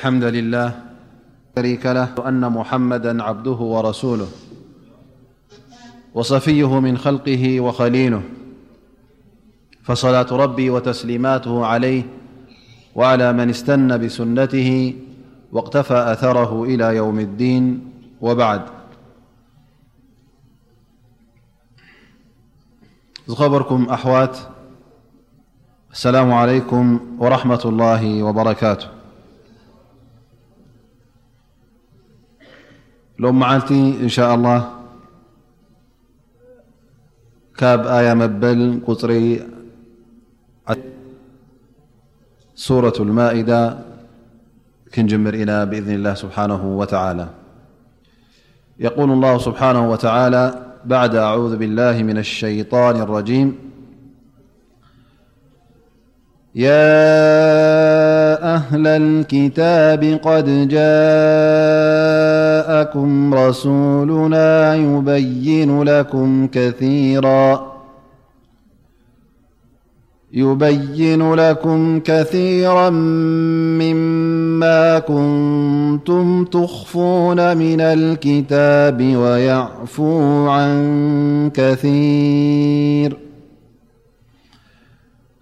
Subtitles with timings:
[0.00, 4.26] الحمد للهشريك له أن محمدا عبده ورسوله
[6.14, 8.22] وصفيه من خلقه وخليله
[9.82, 12.02] فصلاة ربي وتسليماته عليه
[12.94, 14.94] وعلى من استن بسنته
[15.52, 18.62] واقتفى أثره إلى يوم الدين وبعد
[23.28, 24.38] خبركم أحوات
[25.92, 28.95] السلام عليكم ورحمة الله وبركاته
[33.18, 34.70] لومعالتي إن شاء الله
[37.56, 39.46] كاب آية مبل قطري
[42.54, 43.78] سورة المائدة
[44.94, 47.28] كنجمر إنا بإذن الله سبحانه وتعالى
[48.78, 53.65] يقول الله سبحانه وتعالى بعد أعوذ بالله من الشيطان الرجيم
[56.56, 56.72] يا
[58.54, 64.74] أهل الكتاب قد جاءكم رسولنا
[70.34, 72.90] يبين لكم كثيرا
[73.80, 80.80] مما كنتم تخفون من الكتاب ويعفوا عن
[81.54, 83.25] كثير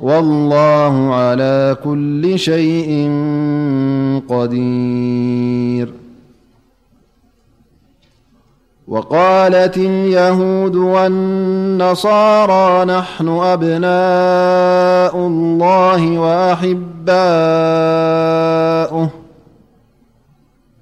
[0.01, 3.11] والله على كل شيء
[4.29, 5.93] قدير
[8.89, 19.11] وقالت اليهود والنصارى نحن أبناء الله وأحباؤه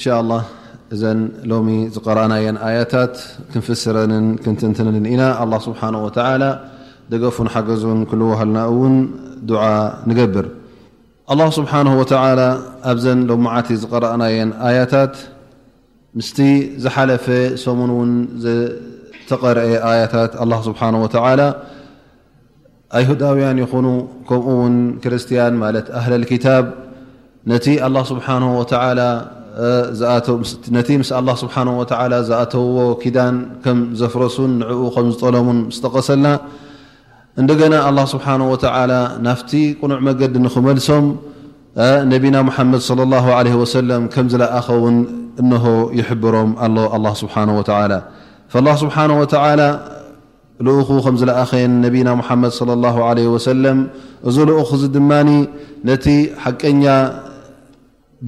[0.00, 0.38] እ له
[0.94, 1.02] እዘ
[1.48, 3.14] ሎ ዝقረአናየ ኣያታት
[3.52, 4.12] ክንፍስረን
[4.42, 4.46] ክ
[5.14, 6.08] ኢና ل ስሓه و
[7.12, 8.94] ደገፉ ሓገዙን ክልሃልና ውን
[9.50, 9.62] دع
[10.08, 10.46] ንገብር
[11.30, 11.80] لله ስብሓه
[12.90, 15.14] ኣብዘ ሎ ዓ ዝረአናየን ኣያታት
[16.18, 16.28] ምስ
[16.84, 17.26] ዝሓለፈ
[17.64, 18.56] ሰሙን ን
[19.28, 20.32] ተረአ ያታት
[20.68, 20.80] ስه
[22.98, 23.86] ኣይሁዳውያን ይኹኑ
[24.28, 24.62] ከምኡ
[25.02, 25.66] ክርስትያን ማ
[26.00, 26.46] ኣህታ
[27.50, 28.42] ነቲ له ስሓه
[30.76, 31.10] ነቲ ምስ
[31.42, 31.56] ስብሓ
[32.28, 36.26] ዝኣተውዎ ኪዳን ከም ዘፍረሱን ንዕኡ ከም ዝጠሎሙን ስተቀሰልና
[37.40, 37.74] እንደገና
[38.12, 38.36] ስብሓه
[39.26, 41.06] ናፍቲ ቁኑዕ መገዲ ንክመልሶም
[42.12, 42.90] ነብና ሓመድ ص
[44.16, 44.96] ከም ዝለኣኸውን
[45.56, 45.64] እሆ
[46.00, 47.34] ይሕብሮም ኣሎ ኣ ስብሓ
[48.82, 49.48] ስብሓه
[50.66, 52.64] ልኡኹ ከም ዝለኣኸን ነና ሓመድ ص
[53.48, 53.78] ሰለም
[54.30, 54.62] እዚ ልኡ
[54.96, 55.10] ድማ
[55.90, 56.06] ነቲ
[56.44, 56.84] ሓቀኛ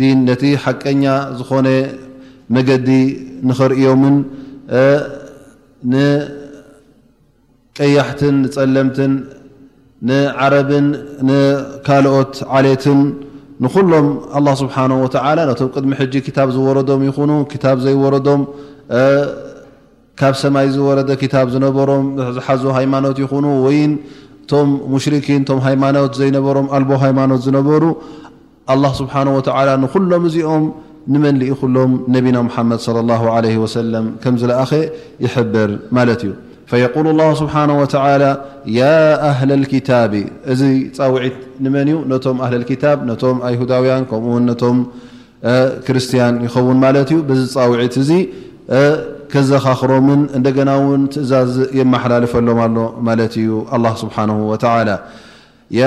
[0.01, 1.05] ዲን ነቲ ሓቀኛ
[1.39, 1.69] ዝኾነ
[2.57, 2.89] መገዲ
[3.49, 4.17] ንኽርእዮምን
[5.93, 9.13] ንቀያሕትን ንፀለምትን
[10.11, 10.87] ንዓረብን
[11.29, 13.01] ንካልኦት ዓሌትን
[13.65, 17.31] ንኩሎም ه ስብሓه ነቶም ቅድሚ ሕጂ ክታብ ዝወረዶም ይኹኑ
[17.63, 18.41] ታ ዘይወረዶም
[20.21, 22.05] ካብ ሰማይ ዝወረደ ታብ ዝነበሮም
[22.39, 23.79] ዝሓዞ ሃይማኖት ይኹኑ ወይ
[24.51, 27.83] ቶም ሙሽርኪን ቶም ሃይማኖት ዘይነበሮም ኣልቦ ሃይማኖት ዝነበሩ
[28.87, 29.21] ه ስብሓه
[29.85, 30.65] ንኩሎም እዚኦም
[31.13, 34.73] ንመንኢ ሎም ነቢና ሓመድ ص ه ሰም ከምዝለኣኸ
[35.25, 36.33] ይሕብር ማለት እዩ
[36.71, 37.63] فየقል له ስብሓه
[38.79, 38.91] ያ
[39.31, 40.13] ኣህላ لታቢ
[40.53, 40.61] እዚ
[40.99, 42.49] ፃውዒት ንመን እዩ ነቶም ኣ
[42.83, 44.77] ታብ ነቶም ኣይሁዳውያን ከምኡውን ነቶም
[45.87, 48.11] ክርስትያን ይኸውን ማለት እዩ ዚ ፃውዒት እዚ
[49.33, 52.79] ከዘኻኽሮምን እንደገና ውን ትእዛዝ የመሓላልፈሎም ኣሎ
[53.09, 53.49] ማለት እዩ
[54.03, 54.17] ስብሓ
[54.89, 54.93] ላ
[55.81, 55.83] ያ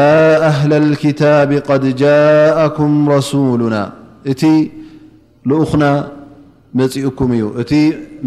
[0.49, 3.75] ኣህل الክታብ قድ ጃءኩም ረሱሉና
[4.31, 4.41] እቲ
[5.49, 5.83] ልኡክና
[6.79, 7.71] መፅኡኩም እዩ እቲ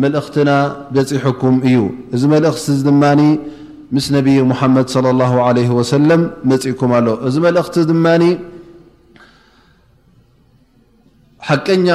[0.02, 0.50] መልእኽትና
[0.94, 1.78] በፂሕኩም እዩ
[2.14, 3.02] እዚ መልእኽቲ ድማ
[3.96, 5.00] ምስ ነብ ሙሓመድ صى
[5.30, 5.48] ه ع
[5.94, 8.06] ሰለም መፅእኩም ኣሎ እዚ መልእኽቲ ድማ
[11.48, 11.88] ሓቀኛ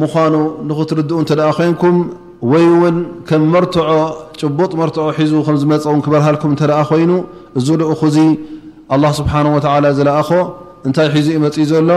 [0.00, 0.34] ምዃኑ
[0.68, 1.96] ንኽትርድኡ እንተ ደ ኮንኩም
[2.52, 2.96] ወይ ውን
[3.28, 3.88] ከም መርትዖ
[4.40, 7.10] ጭቡጥ መርትዖ ሒዙ ከምዝመፀ ክበርሃልኩም እተ ደ ኮይኑ
[7.58, 8.16] እዚ ልኡክ እዙ
[8.96, 10.30] الله ስبሓه ول ዝለኣኾ
[10.86, 11.90] እንታይ ሒዙ ዩ መፅ ዘሎ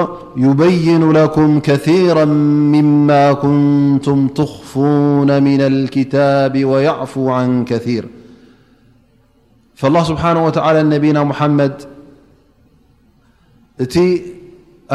[0.46, 2.26] يبين لكم كثيرا
[2.74, 3.10] مማ
[3.44, 8.04] كንتም تخفون من الكتاب ويعفو عن كثير
[9.80, 11.76] فالله ስبሓنه ول نብና محመድ
[13.84, 13.96] እቲ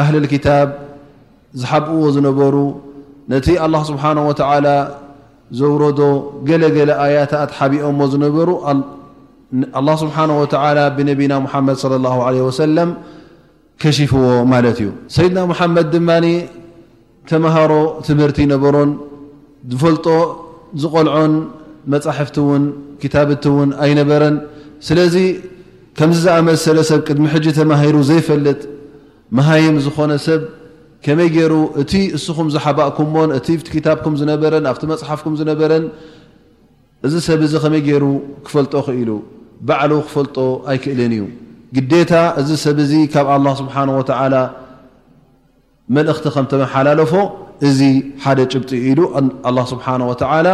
[0.01, 0.69] ኣهل الكታب
[1.59, 2.55] ዝሓبእዎ ዝነበሩ
[3.31, 4.67] ነቲ الله ስبሓنه ول
[5.59, 5.99] ዘوረዶ
[6.47, 8.49] ገለገለ ኣያታ ሓቢኦዎ ዝነበሩ
[9.51, 9.51] ه
[10.01, 11.85] ስብሓه ወ ብነብና ሓመድ ص
[12.37, 12.89] ه ሰለም
[13.81, 14.23] ከሽፍዎ
[14.53, 16.09] ማለት እዩ ሰይድና ሙሓመድ ድማ
[17.29, 17.73] ተማሃሮ
[18.07, 18.89] ትምህርቲ ነበሮን
[19.71, 20.05] ዝፈልጦ
[20.81, 21.33] ዝቆልዖን
[21.93, 22.63] መፃሕፍቲ ውን
[23.13, 24.35] ታብቲ ውን ኣይነበረን
[24.87, 25.15] ስለዚ
[25.97, 28.59] ከምዚ ዝኣመሰለ ሰብ ቅድሚ ሕጂ ተማሂሩ ዘይፈልጥ
[29.37, 30.41] መሃይም ዝኾነ ሰብ
[31.05, 35.83] ከመይ ገይሩ እቲ እስኹም ዝሓባእኩምዎን እቲ ቲ ታብኩም ዝነበረን ኣብቲ መፅሓፍኩም ዝነበረን
[37.07, 38.05] እዚ ሰብ እዚ ከመይ ገይሩ
[38.45, 39.09] ክፈልጦ ክኢሉ
[39.67, 40.37] ባዕሉ ክፈልጦ
[40.71, 41.23] ኣይክእልን እዩ
[41.75, 43.27] ግደታ እዚ ሰብ ዚ ካብ
[43.61, 43.75] ስብሓ
[45.95, 47.13] መልእኽቲ ከም ተመሓላለፎ
[47.67, 47.79] እዚ
[48.23, 48.99] ሓደ ጭብጢ ኢሉ
[49.71, 50.47] ስብሓንه ወላ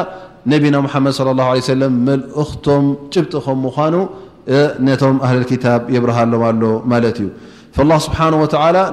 [0.52, 3.96] ነቢና ሙሓመድ صለ ه ሰለም መልእክቶም ጭብጢ ከም ምኳኑ
[4.88, 6.62] ነቶም ኣህልልክታብ የብርሃሎም ኣሎ
[6.92, 7.30] ማለት እዩ
[8.06, 8.28] ስብሓه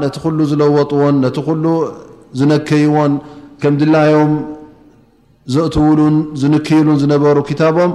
[0.04, 1.64] ነቲ ኩሉ ዝለወጥዎን ነቲ ኩሉ
[2.40, 3.12] ዝነከይዎን
[3.62, 4.32] ከም ድላዮም
[5.54, 7.92] ዘእትውሉን ዝንክይሉን ዝነበሩ ታቦም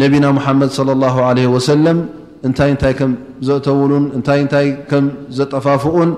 [0.00, 1.98] ነቢና ሙሓመድ صለ له عለه ወሰለም
[2.46, 3.10] እንታይ እንታይ ከም
[3.46, 5.04] ዘእተውሉን እንታይ እንታይ ከም
[5.38, 6.10] ዘጠፋፍቁን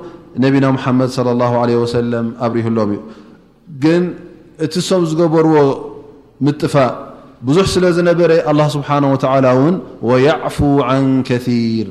[0.45, 1.25] ነብና ሙሓመድ ص ه
[1.73, 3.01] ለ ሰለም ኣብሪህሎም እዩ
[3.83, 4.03] ግን
[4.65, 5.57] እቲ ሶም ዝገበርዎ
[6.47, 6.93] ምጥፋእ
[7.47, 9.75] ብዙሕ ስለ ዝነበረ ኣلላه ስብሓንه ተዓላ እውን
[10.09, 11.87] ወየዕፉ عን ከثር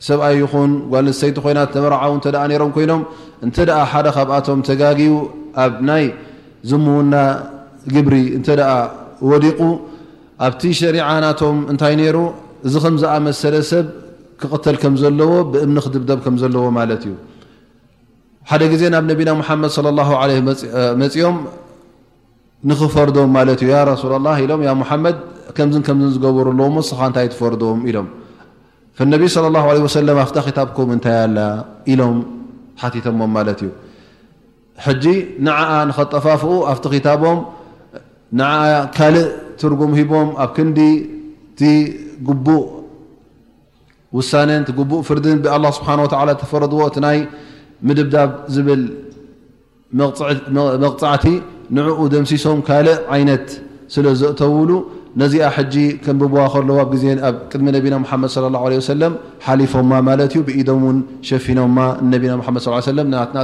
[0.07, 3.01] ሰብኣይ ይኹን ጓልልሰይቲ ኮይናት ተመርዓው እተ ነይሮም ኮይኖም
[3.47, 5.15] እንተ ደኣ ሓደ ካብኣቶም ተጋግኡ
[5.65, 6.05] ኣብ ናይ
[6.71, 7.15] ዝምውና
[7.95, 8.71] ግብሪ እንተ ደኣ
[9.31, 9.61] ወዲቑ
[10.47, 12.17] ኣብቲ ሸሪዓናቶም እንታይ ነይሩ
[12.67, 13.87] እዚ ከም ዝኣመሰለ ሰብ
[14.41, 17.15] ክቕተል ከም ዘለዎ ብእምኒ ክድብደብ ከም ዘለዎ ማለት እዩ
[18.51, 20.35] ሓደ ግዜ ናብ ነቢና ሙሓመድ ለ ላሁ ለ
[21.01, 21.37] መፅኦም
[22.71, 25.17] ንክፈርዶም ማለት እዩ ያ ረሱላ ላ ኢሎም ያ ሙሓመድ
[25.59, 28.07] ከምዝን ከምዝ ዝገብሩለዎ ስካ እንታይ ትፈርዶዎም ኢሎም
[28.99, 31.39] فነቢ صى الله عه ኣ خታብكም እታይ ላ
[31.93, 32.17] ኢሎም
[32.83, 33.71] ሓቲቶሞ ማት እዩ
[35.03, 35.13] ጂ
[35.47, 37.39] ን ኸጠፋፍኡ ኣብቲ ታቦም
[38.97, 39.27] ካልእ
[39.61, 40.81] ትርጉም ሂቦም ኣብ ክንዲ
[41.59, 41.71] ቲ
[42.47, 42.65] ቡእ
[44.19, 44.51] ውሳነ
[44.91, 45.99] ቡእ ፍርድን له ስብሓه
[46.43, 47.21] ተፈረድዎ እ ይ
[47.89, 48.83] ምድብዳብ ዝብል
[50.85, 51.27] መቕፃዕቲ
[51.77, 53.47] ንኡ ደምሲሶም ካልእ ዓይነት
[53.95, 54.71] ስለዘተውሉ
[55.21, 55.45] ነዚኣ
[55.75, 59.09] ጂ ከም ብዋ ከለዎ ዜ ኣብ ቅድሚ ነና መድ ى ه
[59.47, 60.99] ሓሊፎማ ማለ እዩ ብኢዶም ን
[61.29, 61.79] ሸፊኖማ
[62.11, 63.39] ነና መድ ص ናትና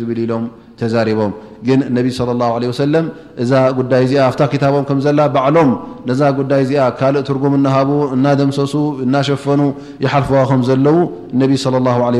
[0.00, 0.44] ዝብል ኢሎም
[0.80, 1.32] ተዛቦም
[1.66, 3.02] ግን ነ ص اه عه
[3.42, 4.28] እዛ ጉዳይ እዚ ኣ
[4.62, 5.72] ታቦም ከዘላ በዓሎም
[6.10, 8.74] ነዛ ጉዳይ እዚኣ ካልእ ትርጉም እናሃቡ እናደምሰሱ
[9.06, 9.60] እናሸፈኑ
[10.06, 10.98] ይሓልፍዋ ከም ዘለው
[11.42, 12.14] ነቢ صى اله عه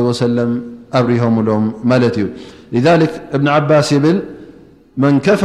[0.97, 2.25] ኣብርሆምሎም ማ እዩ
[3.35, 4.17] እብን ዓባስ ይብል
[5.41, 5.43] ፈ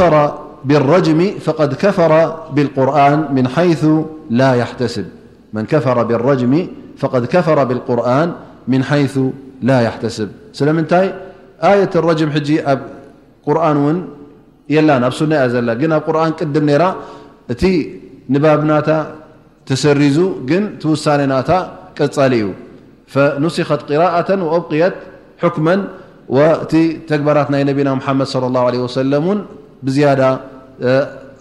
[0.61, 3.47] من كفر بالرجم فقد كفر بالقرآن من
[8.83, 9.17] حيث
[9.61, 10.27] لا يحتسب
[10.61, 11.13] لمنتي
[11.63, 12.49] آية الرجم ج
[13.45, 13.97] قرن ون
[14.75, 16.01] يلا سن رن
[16.55, 16.83] دم ر
[17.61, 17.63] ت
[18.33, 18.71] نبابن
[19.67, 20.17] تسرز
[20.81, 21.33] توسنن
[22.29, 22.43] ل ي
[23.13, 24.95] فنسخت قراءة وأبقيت
[25.41, 25.75] حكما
[26.35, 26.73] وت
[27.09, 29.25] تكبرت ي نبنا محمد صلى الله عليه وسلم
[29.85, 30.21] ብዝያዳ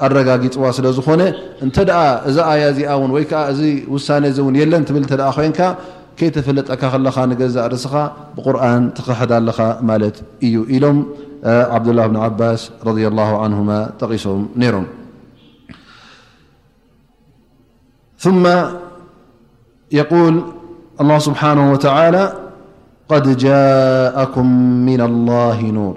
[0.06, 1.22] ኣረጋጊፅዋ ስለ ዝኾነ
[1.64, 3.60] እንተ ኣ እዛ ኣያ እዚኣ እውን ወይ ከዓ እዚ
[3.94, 5.04] ውሳነ ዚ እውን የለን ትብል
[5.38, 5.60] ኮንካ
[6.18, 7.94] ከይተፈለጠካ ከለኻ ንገዛ ርስኻ
[8.36, 9.58] ብቁርን ትኽሕዳለኻ
[9.90, 10.16] ማለት
[10.46, 10.98] እዩ ኢሎም
[11.76, 12.88] ዓብዱላه ብን ዓባስ ረ
[14.00, 14.86] ጠቂሶም ነይሮም
[18.22, 18.28] ث
[19.98, 20.08] የል
[21.08, 21.58] له ስብሓه
[23.10, 24.48] ተ ድ ጃءኩም
[24.86, 25.96] ና لላه ኑር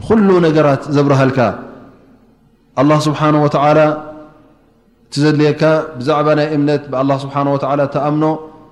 [0.00, 1.38] ንኩሉ ነገራት ዘብርሃልካ
[2.80, 3.78] ኣላ ስብሓንه ወተዓላ
[5.12, 5.62] ቲ ዘድልየካ
[5.98, 7.56] ብዛዕባ ናይ እምነት ብኣ ስብሓ ወ
[7.94, 8.24] ተኣምኖ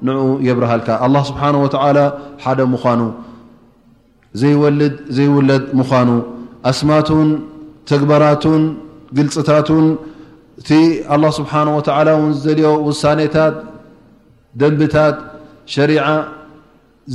[0.07, 0.09] ን
[0.49, 1.67] የብርሃልካ ኣ ስብሓ ወ
[2.45, 3.01] ሓደ ምኳኑ
[4.41, 6.09] ዘይወልድ ዘይውለድ ምዃኑ
[6.71, 7.29] ኣስማቱን
[7.91, 8.63] ተግበራቱን
[9.19, 9.87] ግልፅታቱን
[10.61, 10.69] እቲ
[11.17, 13.55] ኣላ ስብሓه ወዓላ እን ዝልዮ ውሳኔታት
[14.61, 15.17] ደንብታት
[15.75, 16.05] ሸሪዓ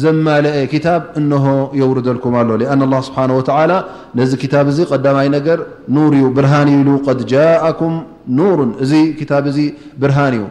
[0.02, 1.02] ዘማለአ ክታብ
[1.38, 1.46] እሆ
[1.80, 3.72] የውርደልኩም ኣሎ አን ስብሓ ወተላ
[4.20, 5.60] ነዚ ክታብ እዚ ቀዳማይ ነገር
[5.96, 6.88] ኑር እዩ ብርሃን ይኢሉ
[7.20, 7.94] ድ ጃእኩም
[8.40, 8.92] ኑሩን እዚ
[9.32, 9.60] ታ እዚ
[10.04, 10.44] ብርሃን እዩ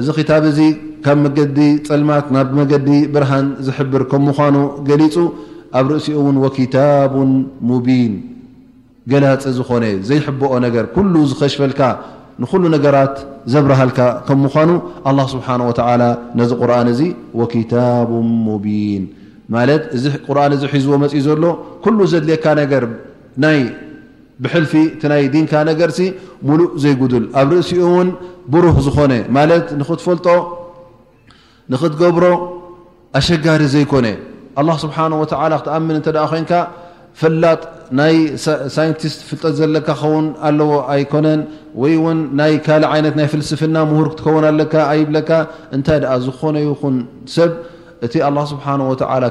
[0.00, 0.58] እዚ ክታብ እዚ
[1.04, 1.58] ካብ መዲ
[1.88, 4.56] ፀልማት ናብ መገዲ ብርሃን ዝሕብር ከም ምኳኑ
[4.88, 5.16] ገሊፁ
[5.78, 7.14] ኣብ ርእሲኡ እውን ወኪታቡ
[7.68, 8.12] ሙቢን
[9.12, 11.80] ገላፅ ዝኾነ ዘይሕበኦ ነገር ኩሉ ዝከሽፈልካ
[12.40, 13.16] ንل ነገራት
[13.52, 13.98] ዘብረሃልካ
[14.28, 14.70] ከም ምኑ
[15.08, 15.56] لله ስሓه
[16.48, 17.00] ዚ ርን እዚ
[17.40, 18.10] وكታب
[18.46, 19.02] ሙبን
[20.02, 20.04] ዚ
[20.36, 20.38] ር
[20.72, 21.44] ሒዝዎ መፅኢ ዘሎ
[21.84, 22.84] ኩل ዘድልካ ገር
[23.58, 23.62] ይ
[24.42, 25.90] ብሕልፊ ቲ ይ ዲንካ ነገር
[26.48, 28.08] ሙሉእ ዘይጉድል ኣብ ርእሲኡ እውን
[28.52, 29.12] ብሩህ ዝኾነ
[29.90, 30.26] ኽትፈልጦ
[31.82, 32.24] ኽትገብሮ
[33.18, 34.06] ኣሸጋሪ ዘይኮነ
[34.62, 35.06] لله ስሓه
[35.60, 36.44] ክትኣምን እ ኮን
[37.20, 37.62] ፍላጥ
[37.98, 38.14] ናይ
[38.74, 41.40] ሳይንቲስት ፍልጠት ዘለካ ኸውን ኣለዎ ኣይኮነን
[41.82, 45.30] ወይ ውን ናይ ካል ዓይነት ናይ ፍልስፍና ምሁር ክትከውን ኣለካ ኣይብለካ
[45.76, 46.96] እንታይ ኣ ዝኾነ ይኹን
[47.34, 47.50] ሰብ
[48.06, 48.66] እቲ ኣ ስብሓ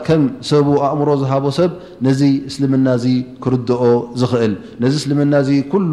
[0.07, 1.71] ከም ሰብ ኣእምሮ ዝሃቦ ሰብ
[2.07, 3.15] ነዚ እስልምና ዚ
[3.45, 3.83] ክርድኦ
[4.23, 4.53] ዝኽእል
[4.85, 5.91] ነዚ እስልምና እዚ ኩሉ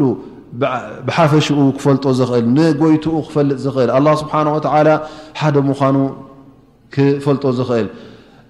[1.07, 4.33] ብሓፈሽኡ ክፈልጦ ኽእል ንጎይትኡ ክፈልጥ ኽእል ኣ ስብሓ
[4.89, 4.93] ላ
[5.41, 5.97] ሓደ ምዃኑ
[6.97, 7.89] ክፈልጦ ዝኽእል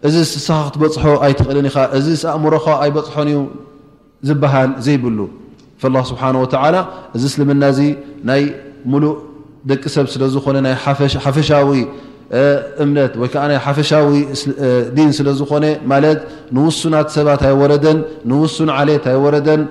[0.07, 3.39] እዚ ስኻ ክትበፅሖ ኣይትኽእልን ኢ እዚ ኣእምሮ ኣይበፅሖን እዩ
[4.27, 5.19] ዝሃል ዘይብሉ
[5.93, 6.75] له ስብሓንه ወተላ
[7.15, 7.79] እዚ እስልምና እዚ
[8.29, 8.41] ናይ
[8.91, 9.11] ሙሉእ
[9.69, 10.75] ደቂ ሰብ ስለ ዝኾነ ናይ
[11.23, 11.71] ሓፈሻዊ
[12.83, 14.15] እምነት ወይከዓ ይ ሓፈሻዊ
[14.97, 16.19] ዲን ስለ ዝኾነ ማለት
[16.55, 19.61] ንውሱናት ሰባት ኣይወረደን ንውሱን ዓሌት ኣይወረደን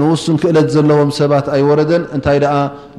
[0.00, 2.38] ንውሱን ክእለት ዘለዎም ሰባት ኣይወረደን እንታይ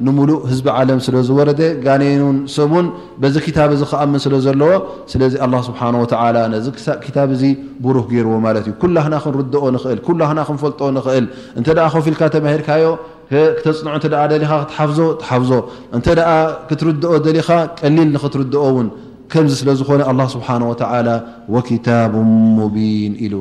[0.06, 2.86] ንሙሉእ ህዝቢ ዓለም ስለዝወረደ ጋኔኑን ሰሙን
[3.22, 4.72] በዚ ክታብ ዚ ክኣምን ስለ ዘለዎ
[5.14, 5.34] ስለዚ
[5.68, 6.76] ስብሓ ነዚ
[7.16, 7.44] ታብ ዚ
[7.86, 9.64] ብሩህ ገይርዎ ማለት እዩ ኩላክና ክንርድኦ
[10.08, 11.26] ኽእል ና ክንፈልጦ ንኽእል
[11.62, 12.84] እተ ከፊልካ ተባሂርካዮ
[13.30, 13.88] ክተፅንዖ
[14.36, 15.50] እ ኻ ክትሓፍዞ ትሓፍዞ
[15.96, 16.06] እንተ
[16.68, 17.48] ክትርድኦ ደሊኻ
[17.80, 18.88] ቀሊል ንክትርድኦ ውን
[19.32, 21.08] ከምዚ ስለዝኾነ ኣ ስብሓን ወላ
[21.54, 22.12] ወኪታቡ
[22.58, 23.34] ሙቢን ኢሉ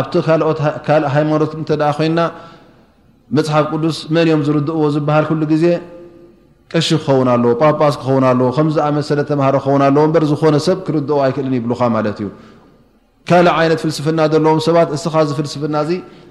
[0.00, 2.20] ኣብቲ ካኦትካእ ሃይማኖት እተ ኮይና
[3.38, 5.64] መፅሓፍ ቅዱስ መን ዮም ዝርድእዎ ዝበሃል ኩሉ ጊዜ
[6.74, 11.18] ቀሺ ክኸውን ኣለዎ ጳጳስ ክኸውን ኣለዎ ከምዚኣ መሰለ ተምሃሮ ክኸውን ለ በ ዝኾነ ሰብ ክርኦ
[11.24, 12.28] ኣይክእልን ይብልካ ማለት እዩ
[13.28, 15.92] ካልእ ዓይነት ፍልስፍና ዘለዎም ሰባት እስኻ ዝ ፍልስፍና እዚ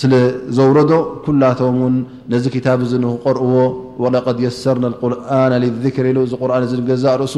[0.00, 0.78] ስዘረ
[1.24, 1.60] ኩላቶ
[2.42, 2.92] ዚ
[3.24, 3.56] ቆርእዎ
[4.46, 5.12] يሰር لقር
[6.88, 7.36] ذ ዛ ርእሱ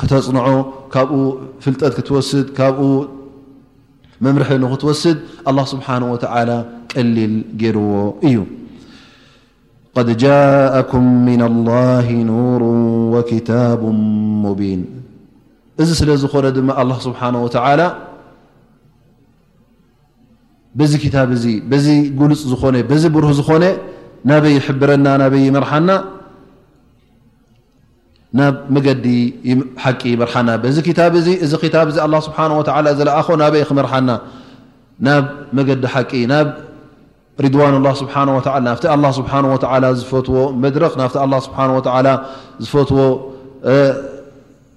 [0.00, 0.46] ክተፅንዖ
[0.94, 1.18] ካብኡ
[1.64, 2.88] ፍጠት ክትስድ ኡ
[4.26, 4.50] መምርሒ
[4.84, 5.18] ትስድ
[5.56, 5.58] ل
[5.88, 6.56] ه
[6.94, 7.34] ቀሊል
[7.64, 7.88] ይርዎ
[8.28, 8.38] እዩ
[10.78, 10.92] ءك
[11.26, 12.62] ن الله نر
[14.60, 14.62] ب
[15.82, 16.46] እዚ ስለ ዝኾነ
[17.42, 17.44] ه
[20.80, 20.94] በዚ
[22.20, 22.54] ጉልፅ ዝ
[23.02, 23.64] ዚ ብርህ ዝኮነ
[24.30, 25.44] ናበይ ብረና ናበይ
[28.38, 28.40] ና
[28.74, 29.08] ብ ዲ
[29.50, 30.50] ይርና
[31.26, 31.52] ዚ እዚ
[32.26, 32.48] ስሓ
[32.98, 34.10] ዝለኣ ናበይ ክመርሓና
[35.06, 35.24] ናብ
[35.56, 35.86] መገዲ
[36.32, 36.48] ናብ
[37.44, 38.02] ሪድዋ ና ስ
[40.00, 41.08] ዝፈትዎ መድረክ ና
[41.46, 41.48] ስ
[42.64, 43.08] ዝፈትዎ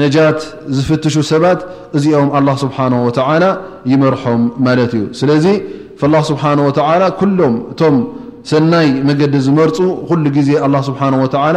[0.00, 0.38] ነጃት
[0.76, 1.60] ዝፍትش ሰባት
[1.96, 3.46] እዚኦም لله ስብሓه
[3.92, 5.46] ይመርሖም ማለት እዩ ስለዚ
[6.12, 7.96] ل ስብሓه ኩሎም እቶም
[8.50, 9.76] ሰናይ መገዲ ዝመርፁ
[10.10, 10.50] ኩሉ ጊዜ
[10.88, 11.48] ስብሓه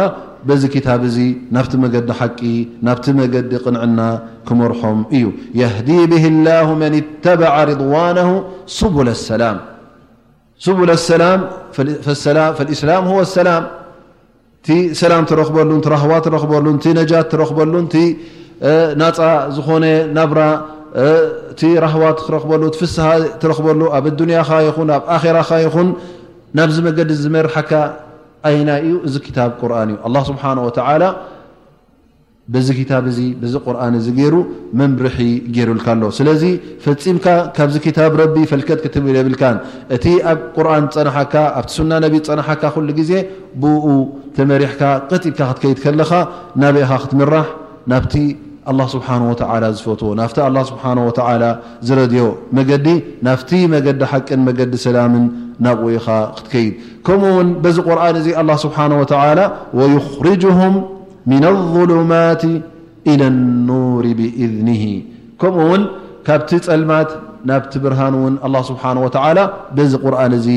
[0.48, 1.18] በዚ ክታብ ዚ
[1.54, 2.40] ናብቲ መገዲ ሓቂ
[2.86, 3.98] ናብቲ መገዲ ቕንዕና
[4.48, 5.24] ክመርሖም እዩ
[5.60, 6.94] يህዲ ብ اላه መን
[7.40, 8.18] በع ርضዋن
[8.78, 8.82] ሰ
[10.88, 10.92] ላ
[13.38, 13.56] ሰላ
[14.68, 17.96] ቲ ሰላም ትረክበሉ ራህዋ ትረክበሉ ቲ ነጃት ትረክበሉ ቲ
[19.02, 19.18] ናፃ
[19.56, 19.84] ዝኾነ
[20.16, 20.40] ናብራ
[21.58, 22.94] ቲ ራህዋ ትረክበሉ ፍስ
[23.42, 25.88] ትረክበሉ ኣብ ዱንያ ይኹን ኣብ ኣራኻ ይኹን
[26.58, 27.70] ናብዚ መገዲ ዝመርሓካ
[28.50, 30.70] ኣይና እዩ እዚ ታብ ቁርን እዩ ኣه ስብሓه ወ
[32.54, 34.34] በዚ ክታ እ በዚ ቁርን እ ገይሩ
[34.80, 35.16] መምርሒ
[35.56, 36.42] ገሩልካ ሎ ስለዚ
[36.84, 37.24] ፈፂምካ
[37.56, 39.42] ካብዚ ክታብ ረቢ ፈልከት ክትብል የብልካ
[39.96, 43.12] እቲ ኣብ ቁርን ፀናሓካ ኣብቲ ሱና ነቢ ፀናሓካ ሉ ግዜ
[43.62, 43.86] ብኡ
[44.38, 44.80] ተመሪሕካ
[45.10, 46.12] ቀጢልካ ክትከይድ ከለኻ
[46.64, 47.46] ናበኢኻ ክትምራሕ
[47.92, 48.14] ናብቲ
[48.78, 49.20] ه ስብሓه
[49.78, 50.84] ዝፈትዎ ናፍቲ ه ስብሓ
[51.86, 52.24] ዝረድዮ
[52.58, 52.86] መገዲ
[53.26, 55.24] ናፍቲ መገዲ ሓቂን መገዲ ሰላምን
[55.66, 56.06] ናብኡ ኢኻ
[56.38, 56.72] ክትከይድ
[57.06, 58.78] ከምኡውን በዚ ቁርን እ ስብሓ
[59.40, 59.44] ላ
[60.28, 60.74] ርጅም
[61.30, 62.42] لظሉማት
[63.12, 63.14] إ
[63.68, 64.68] ኑር ብእذን
[65.40, 65.82] ከምኡ ውን
[66.26, 67.10] ካብቲ ፀልማት
[67.48, 68.96] ናብቲ ብርሃን እውን ه ስብሓه
[69.90, 70.48] ዚ ቁርን እዚ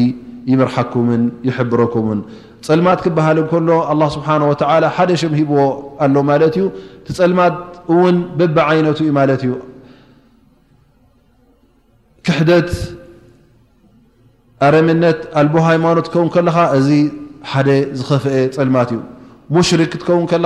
[0.52, 2.20] ይመርሓኩምን ይሕብረኩን
[2.68, 5.58] ፅልማት ክበሃልሎ ስብሓه ሓደ ሂብዎ
[6.06, 6.66] ኣሎ ማለት እዩ
[7.08, 7.56] ቲ ፀልማት
[7.94, 9.52] እውን ብብ ዓይነቱ ዩ ማለት እዩ
[12.26, 12.72] ክሕደት
[14.68, 16.90] ኣረምነት ኣልቦ ሃይማኖት ከውን ከለካ እዚ
[17.52, 19.00] ሓደ ዝኸፍአ ፅልማት እዩ
[19.52, 20.40] ክ ትከው ከኻ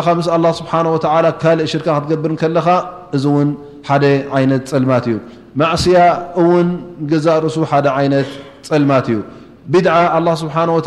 [0.46, 2.68] له ስሓه ካእ ሽርካ ክትገብር ከለኻ
[3.16, 3.50] እዚ እውን
[3.88, 4.04] ሓደ
[4.44, 5.16] ይነ ፅልማት እዩ
[5.60, 5.98] ማእስያ
[6.42, 6.68] እውን
[7.24, 8.30] ዛ ርእሱ ሓደ ይነት
[8.70, 9.18] ፅልማት እዩ
[9.74, 10.80] ቢድع لله ስብሓه و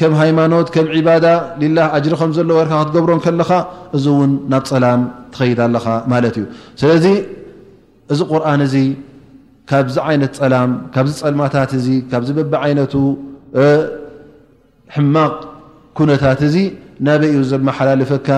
[0.00, 1.26] ከም ሃይማኖት ከም ዒባዳ
[1.60, 3.50] ሊላ ኣጅሪ ከምዘለዎ ርካ ክትገብሮ ከለኻ
[3.96, 5.00] እዚ እውን ናብ ፀላም
[5.34, 6.44] ትኸይድ ኣለኻ ማለት እዩ
[6.80, 7.06] ስለዚ
[8.12, 8.74] እዚ ቁርን እዚ
[9.70, 12.94] ካብዚ ዓይነት ፀላም ካብዚ ፀልማታት እ ካብዚ በብ ዓይነቱ
[14.94, 15.34] ሕማቕ
[15.98, 16.56] ኩነታት እዚ
[17.08, 18.28] ናበይ እዩ ዘመሓላለፈካ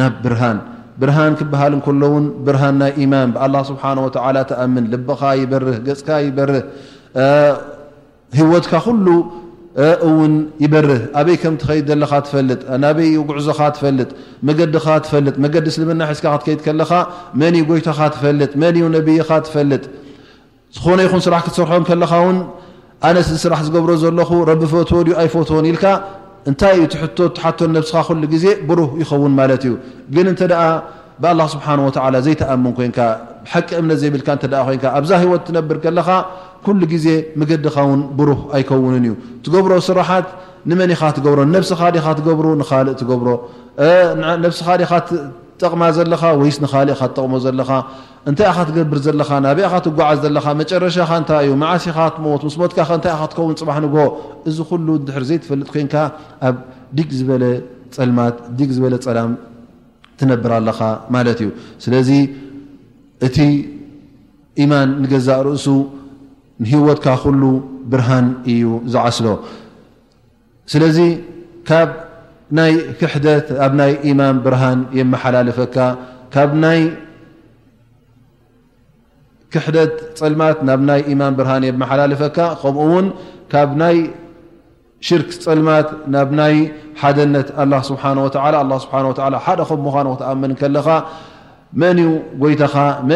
[0.00, 0.58] ናብ ብርሃን
[1.00, 3.82] ብርሃን ክበሃል ሎውን ብርሃን ናይ ኢማን ብኣ ስብሓ
[4.50, 6.60] ተኣምን ልበኻ ይበርህ ገፅካ ይበርህ
[8.38, 9.06] ሂወትካ ኩሉ
[10.08, 10.34] እውን
[10.64, 14.10] ይበርህ ኣበይ ከም ትከይድ ዘለካ ትፈልጥ ናበይ ጉዕዞኻ ትፈልጥ
[14.48, 16.90] መገዲኻ ትፈልጥ መገዲ ስልምና ሒዝካ ክትከይድ ከለኻ
[17.40, 19.82] መኒዩ ጎይታኻ ትፈልጥ መንው ነብይኻ ትፈልጥ
[20.76, 22.38] ዝኾነ ይኹን ስራሕ ክትሰርሖም ከለኻ ውን
[23.08, 25.84] ኣነ ዚ ስራሕ ዝገብሮ ዘለኹ ረቢ ፎቶ ኡ ኣይ ፎቶን ኢልካ
[26.50, 29.72] እንታይ እዩ ትሕቶ ትሓቶ ነብስኻ ኩሉ ግዜ ብሩህ ይኸውን ማለት እዩ
[30.14, 30.66] ግን እንተ ኣ
[31.24, 32.98] ብ ስብሓላ ዘይተኣምን ኮንካ
[33.52, 36.08] ሓቂ እምነት ዘይብልካ ን ኣብዛ ሂወት ትነብር ከለኻ
[36.66, 37.06] ኩሉ ግዜ
[37.40, 40.26] ምገድኻ ውን ብሩህ ኣይከውንን እዩ ትገብሮ ስራሓት
[40.70, 44.60] ንመ ኻ ትገብሮ ነብኻ ኻ ትገብሩ ንእ ትብሮኻ
[44.92, 44.92] ኻ
[45.60, 46.54] ጠቕማ ዘለኻ ወይ እ
[46.92, 47.70] ኢ ትጠቕሞ ዘለኻ
[48.28, 50.28] እንታይ ኢኻ ትገብር ዘኻ ናብአኻትጓዓዝ ዘ
[50.60, 53.96] መጨረሻእታዩ ዓሲኻ ት ስትካታይ ኢትከውን ፅሕ ግ
[54.48, 55.94] እዚ ሉ ድ ዘይፈልጥ ኮንካ
[56.46, 56.56] ኣብ
[57.18, 57.44] ዝበለ
[58.76, 59.30] ዝበለ ፀላም
[60.20, 60.80] ትነብር ኣለካ
[61.14, 61.50] ማለት እዩ
[61.84, 62.10] ስለዚ
[63.26, 63.36] እቲ
[64.64, 65.66] ኢማን ንገዛእ ርእሱ
[66.64, 67.42] ንህወትካ ኩሉ
[67.92, 69.26] ብርሃን እዩ ዝዓስሎ
[70.72, 70.98] ስለዚ
[71.68, 71.88] ካብ
[72.58, 75.76] ናይ ክሕደት ኣብ ናይ ኢማን ብርሃን የመሓላልፈካ
[76.34, 76.80] ካብ ናይ
[79.54, 83.06] ክሕደት ፅልማት ናብ ናይ ኢማን ብርሃን የመሓላልፈካ ከምኡ ውን
[83.52, 84.00] ካብ ይ
[85.06, 86.54] ሽርክ ፅልማት ናብ ናይ
[87.00, 87.48] ሓደነት
[90.24, 91.02] ደም ኑ ክኣምንኻ
[91.82, 91.98] መን
[92.42, 92.74] ጎይተኻ
[93.10, 93.14] መ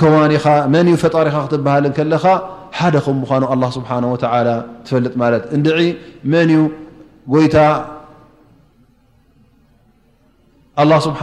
[0.00, 2.24] ከዋኒኻ መ ፈጣሪኻ ክትበሃል ለኻ
[2.78, 3.18] ሓደም
[3.60, 3.90] ምኑ ስሓ
[4.84, 5.68] ትፈልጥ ማ እንዲ
[6.32, 6.50] መን
[7.44, 7.56] ይታ
[11.06, 11.20] ስብሓ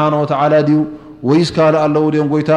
[0.69, 0.71] ድ
[1.27, 2.51] ወይ ካል ለው ም ይታ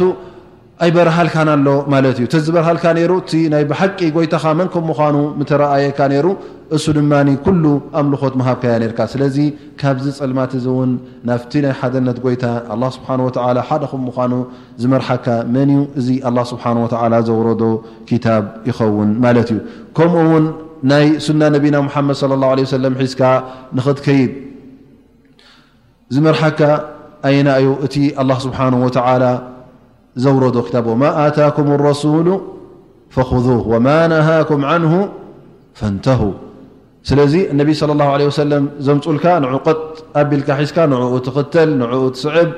[0.83, 3.11] ኣይበረሃልካን ኣሎ ማለት እዩ ተዝበርሃልካ ይሩ
[3.59, 5.15] ይ ብሓቂ ጎይታኻ መን ከም ምኳኑ
[5.49, 6.27] ተረኣየካ ይሩ
[6.75, 7.11] እሱ ድማ
[7.45, 7.63] ኩሉ
[7.99, 9.37] ኣምልኾት መሃብከያ ርካ ስለዚ
[9.81, 10.91] ካብዚ ፅልማት እዚ እውን
[11.29, 12.43] ናፍቲ ናይ ሓደነት ጎይታ
[12.95, 13.09] ስብሓ
[13.69, 14.33] ሓደ ም ምኑ
[14.81, 16.09] ዝመርሓካ መን እዩ እዚ
[16.51, 16.65] ስብሓ
[17.29, 17.63] ዘወረዶ
[18.11, 19.59] ኪታብ ይኸውን ማለት እዩ
[19.99, 20.45] ከምኡ ውን
[20.93, 23.21] ናይ ሱና ነቢና ሓመድ ለ ه ሰለም ሒዝካ
[23.77, 24.31] ንኽትከይድ
[26.15, 26.59] ዝመርሓካ
[27.29, 27.95] ኣይና እዩ እቲ
[28.47, 29.23] ስብሓላ
[30.23, 30.41] ዘዶ
[31.27, 32.27] ኣታك الرሱሉ
[33.15, 34.93] فخذ وማ نهكም عንه
[35.79, 36.21] فንተه
[37.09, 38.11] ስለዚ ነብ ص له ه
[38.85, 39.67] ዘምፅልካ ን ጥ
[40.21, 42.49] ኣቢልካ ሒስካ ንኡ ትኽተል ንኡ ትስዕብ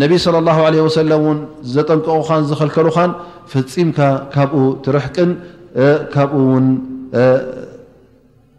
[0.00, 1.10] ነብ صى الله عله وسل
[1.74, 3.10] ዘጠንቀቑኻን ዘኸልከሉኻን
[3.52, 3.98] ፍፂምካ
[4.34, 5.30] ካብኡ ትርሕቅን
[6.14, 6.66] ካብኡ ውን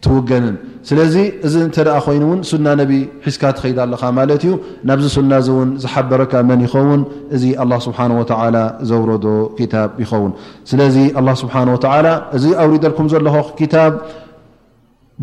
[0.04, 0.56] ትውገንን
[0.88, 1.16] ስለዚ
[1.48, 2.92] እዚ እንተደኣ ኮይኑእውን ሱና ነቢ
[3.26, 4.54] ሒዝካ ትከይዳ ኣለኻ ማለት እዩ
[4.90, 7.02] ናብዚ ሱና እዚ እውን ዝሓበረካ መን ይኸውን
[7.36, 7.44] እዚ
[7.86, 8.56] ስብሓን ወተላ
[8.90, 9.26] ዘውረዶ
[9.58, 10.32] ክታብ ይኸውን
[10.72, 10.96] ስለዚ
[11.44, 11.70] ስብሓን
[12.06, 13.94] ላ እዚ ኣውሪደልኩም ዘለኩ ክታብ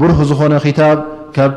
[0.01, 0.99] ብሩህ ዝኾነ ኪታብ
[1.37, 1.53] ካብ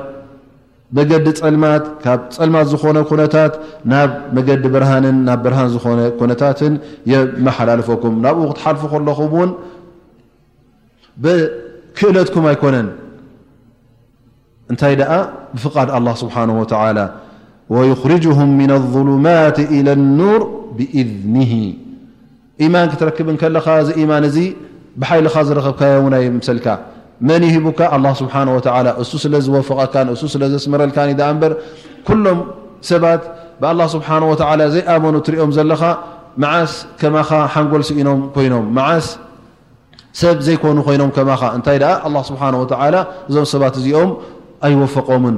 [0.97, 3.53] መገዲ ፅልማት ካብ ፅልማት ዝኾነ ኩነታት
[3.91, 6.73] ናብ መገዲ ብርሃንን ናብ ብርሃን ዝኾነ ኩነታትን
[7.11, 9.51] የመሓላልፈኩም ናብኡ ክትሓልፉ ከለኹም እውን
[11.23, 12.87] ብክእለትኩም ኣይኮነን
[14.71, 14.93] እታይ
[15.63, 16.39] ፍድ له ስሓه
[18.13, 20.41] يርجه ن لظሉማት إلى لኑር
[20.77, 21.37] ብእذን
[22.73, 24.43] ማን ክትረክብ ከለኻ ዚ ማን እ
[25.01, 25.79] ብሓይልኻ ዝረክብ
[26.25, 26.67] ይምሰካ
[27.29, 27.55] መ ሂ
[28.19, 28.21] ስ
[29.03, 29.69] እሱ ስለ ዝፈ
[30.21, 31.53] ሱ ስለ ዘስመረልካ ር
[32.25, 32.39] ሎም
[32.91, 33.21] ሰባት
[33.61, 34.19] ብه ስه
[34.87, 35.81] ዘይኣመኑ ትሪኦም ዘለኻ
[36.53, 36.71] ዓስ
[37.01, 37.15] ከማ
[37.53, 39.05] ሓንጎል ኢኖም ይኖም ዓስ
[40.21, 41.09] ሰብ ዘይኮኑ ኮይኖም
[41.57, 41.77] እታይ
[43.29, 44.11] እዞ ሰባት እዚኦም
[44.67, 45.37] ኣእዞም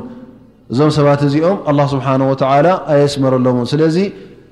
[0.97, 1.57] ሰባት እዚኦም
[1.93, 2.07] ስብሓ
[2.93, 3.97] ኣየስመረሎምን ስለዚ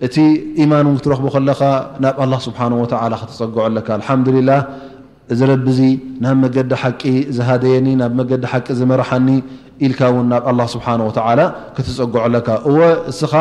[0.06, 0.16] እቲ
[0.64, 1.60] ኢማን እን ክትረኽቡ ከለኻ
[2.04, 2.60] ናብ ኣه ስብሓ
[3.14, 4.50] ላ ክትፀጉዖ ኣለካ አልሓምዱላ
[5.34, 5.80] እዚ ረቢዚ
[6.24, 7.02] ናብ መገዲ ሓቂ
[7.38, 9.28] ዝሃደየኒ ናብ መገዲ ሓቂ ዝመርሓኒ
[9.88, 10.88] ኢልካ ውን ናብ ስብሓ
[11.78, 12.78] ክትፀግዖለካ እዎ
[13.12, 13.34] እስኻ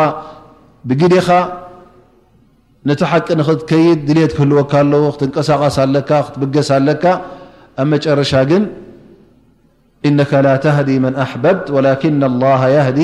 [0.91, 1.29] ብግደኻ
[2.91, 7.05] ነቲ ሓቂ ንኽትከይድ ድሌት ክህልወካ ኣለዎ ክትንቀሳቀስ ለካ ክትብገስ ኣለካ
[7.83, 8.63] ኣብ መጨረሻ ግን
[10.09, 12.99] ኢነካ ላ ተህዲ መን ኣሓበብት ወላኪና ላ የህዲ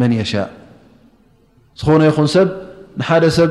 [0.00, 0.50] መን የሻእ
[1.80, 2.48] ዝኾነ ይኹን ሰብ
[3.00, 3.50] ንሓደ ሰብ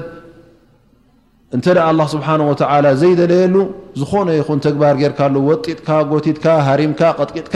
[1.55, 1.65] እንተ
[2.13, 2.47] ስብሓንه
[2.85, 3.55] ላ ዘይደለየሉ
[4.01, 7.55] ዝኾነ ይኹን ተግባር ጌርካ ወጢጥካ ጎቲትካ ሃሪምካ ቀጥቂጥካ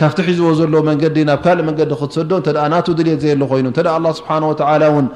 [0.00, 3.80] ካብቲ ሒዝቦ ዘለ መንገዲ ናብ ካልእ መንገዲ ክትሰዶ እተ ናቱ ድልት ዘየሉ ኮይኑ እተ
[4.18, 5.06] ስብሓ ወ ውን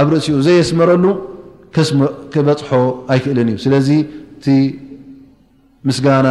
[0.00, 1.04] ኣብ ርእሲኡ ዘየስመረሉ
[2.34, 2.70] ክበፅሖ
[3.14, 3.88] ኣይክእልን እዩ ስለዚ
[4.38, 4.44] እቲ
[5.88, 6.26] ምስጋና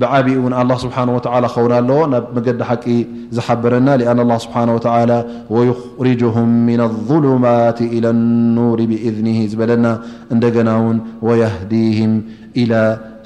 [0.00, 0.28] بዓب
[0.60, 2.84] الله سبحنه وتعلى ون ኣل مجد حቂ
[3.32, 5.18] زحبرና لأن الله سبحنه وتعلى
[5.50, 9.86] ويخرجهم من الظلمات إلى النور بإذنه ዝبለና
[10.32, 10.90] እندن و
[11.26, 12.10] ويهديهم
[12.60, 12.72] ኢላ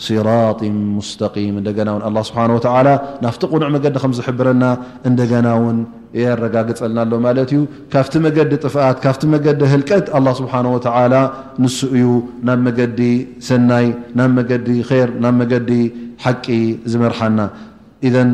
[0.06, 0.60] ስራጢ
[0.96, 2.88] ሙስተም እንደገና ውን ኣ ስብሓን ወተላ
[3.24, 4.64] ናፍቲ ቕኑዕ መገዲ ከምዝሕብረና
[5.08, 5.78] እንደገና ውን
[6.22, 7.62] የረጋግፀልና ኣሎ ማለት እዩ
[7.92, 11.14] ካብቲ መገዲ ጥፍኣት ካብቲ መገዲ ህልቀት ኣ ስብሓን ወተላ
[11.64, 12.08] ንሱ እዩ
[12.48, 13.00] ናብ መገዲ
[13.48, 13.88] ሰናይ
[14.20, 14.68] ናብ መገዲ
[15.06, 15.72] ር ናብ መገዲ
[16.26, 16.46] ሓቂ
[16.92, 17.38] ዝመርሓና
[18.08, 18.30] እዘን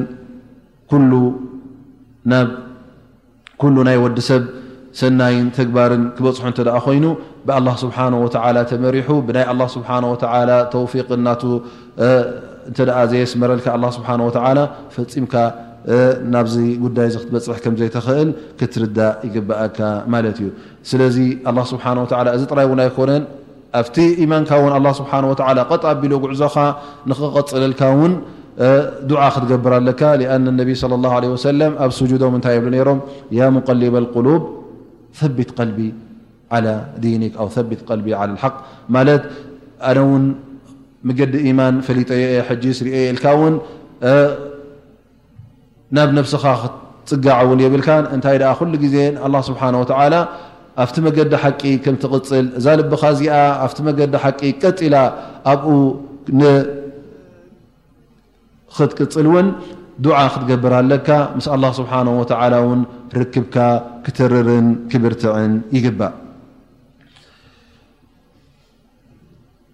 [3.62, 4.42] ኩሉ ናይ ወዲ ሰብ
[5.00, 7.05] ሰናይን ተግባርን ክበፅሑ እንተ ደኣ ኮይኑ
[7.50, 8.05] ه ስሓه
[8.85, 11.00] መሪሑ ናይ ስ ተፊ
[12.88, 13.66] ና ዘስመረካ
[14.96, 15.35] ፈፂምካ
[16.33, 18.28] ናብዚ ጉዳይ ክትበፅሕ ከዘይትኽእል
[18.59, 19.61] ክትርዳእ ይግብአ
[20.12, 20.40] ማ እዩ
[20.90, 21.16] ስለዚ
[21.70, 21.72] ስ
[22.37, 23.11] እዚ ጥራይ እ ኣይኮነ
[23.81, 23.96] ኣብቲ
[24.33, 24.50] ማንካ
[24.85, 25.00] ን ስ
[25.83, 26.55] ጣ ቢሎ ጉዕዞኻ
[27.11, 28.12] ንኽቀፅለልካ ን
[29.35, 30.02] ክትገብር ለካ
[31.42, 31.90] صى له ኣብ
[32.46, 32.94] ታይ ብ ሮ
[33.57, 33.96] ሙቀሊበ
[35.38, 35.81] ቢት ልቢ
[36.57, 36.69] ى ن
[41.35, 42.11] ዲ ማ ፈጠ
[45.97, 46.45] ናብ فኻ
[47.11, 47.38] ፅጋع
[47.75, 47.77] ብ
[48.27, 48.37] ታይ
[48.85, 49.57] ዜلله ه
[50.77, 50.88] ኣቲ
[51.19, 51.21] ዲ
[51.85, 51.87] ቂ
[52.29, 53.35] ፅል እዛ بኻ ዚኣ
[53.73, 54.03] ኣ ዲ
[54.62, 54.97] ቀፅላ
[55.53, 55.65] ኣኡ
[58.91, 59.29] ትቅፅل
[60.05, 61.09] دع ክትገبር ለካ
[61.57, 61.71] لله
[63.19, 63.57] ه ክبካ
[64.05, 64.49] ክትርር
[64.91, 65.33] ክብርትع
[65.77, 66.01] ይግእ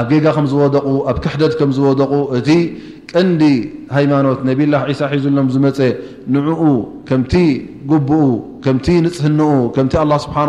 [0.00, 2.48] ኣብ ጌጋ ከም ዝወደቁ ኣብ ክሕደት ከም ዝወደቑ እቲ
[3.12, 3.42] ቀንዲ
[3.96, 5.78] ሃይማኖት ነብ ላه ሳ ሒዙሎም ዝመፀ
[6.34, 6.62] ንዑኡ
[7.08, 7.32] ከምቲ
[7.90, 8.22] ጉቡኡ
[8.64, 10.46] ከምቲ ንፅህንኡ ከምቲ لله ስብሓه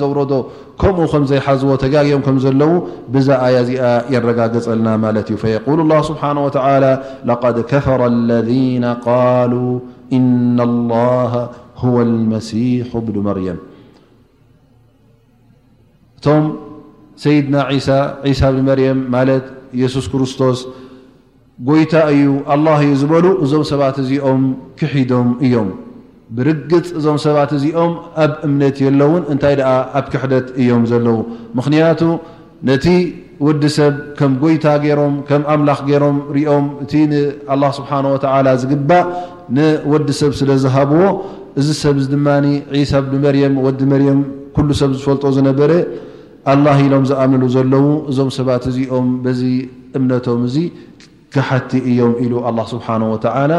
[0.00, 0.32] ዘውረዶ
[0.80, 2.72] ከምኡ ከምዘይሓዝዎ ተጋኦም ከም ዘለዉ
[3.14, 3.82] ብዛ ኣያ ዚኣ
[4.14, 6.50] የረጋገፀልና ማለት እዩ فق له ስብሓه و
[7.44, 8.50] قድ ከፈረ اለذ
[9.06, 9.52] قሉ
[10.16, 11.32] إن لله
[11.82, 12.50] هو اመሲ
[13.04, 13.58] ብ መርያም
[17.22, 17.88] ሰይድና ዒሳ
[18.30, 19.44] ዒሳ እብኒ መርየም ማለት
[19.78, 20.58] ኢየሱስ ክርስቶስ
[21.68, 22.22] ጎይታ እዩ
[22.54, 24.42] አላህ እዩ ዝበሉ እዞም ሰባት እዚኦም
[24.80, 25.68] ክሒዶም እዮም
[26.36, 27.92] ብርግፅ እዞም ሰባት እዚኦም
[28.24, 31.18] ኣብ እምነት የለውን እንታይ ደኣ ኣብ ክሕደት እዮም ዘለዉ
[31.60, 32.00] ምክንያቱ
[32.70, 32.86] ነቲ
[33.46, 39.04] ወዲ ሰብ ከም ጎይታ ገይሮም ከም ኣምላኽ ገይሮም ሪኦም እቲ ንኣላ ስብሓን ወተላ ዝግባእ
[39.56, 41.02] ንወዲ ሰብ ስለዝሃብዎ
[41.60, 42.26] እዚ ሰብ ዚ ድማ
[42.80, 44.20] ዒሳ እብኒ መርየም ወዲ መርየም
[44.56, 45.70] ኩሉ ሰብ ዝፈልጦ ዝነበረ
[46.52, 49.40] አላ ኢሎም ዝኣምሉ ዘለዉ እዞም ሰባት እዚኦም በዚ
[49.98, 50.56] እምነቶም እዚ
[51.34, 53.52] ክሓቲ እዮም ኢሉ አላ ስብሓ ወተላ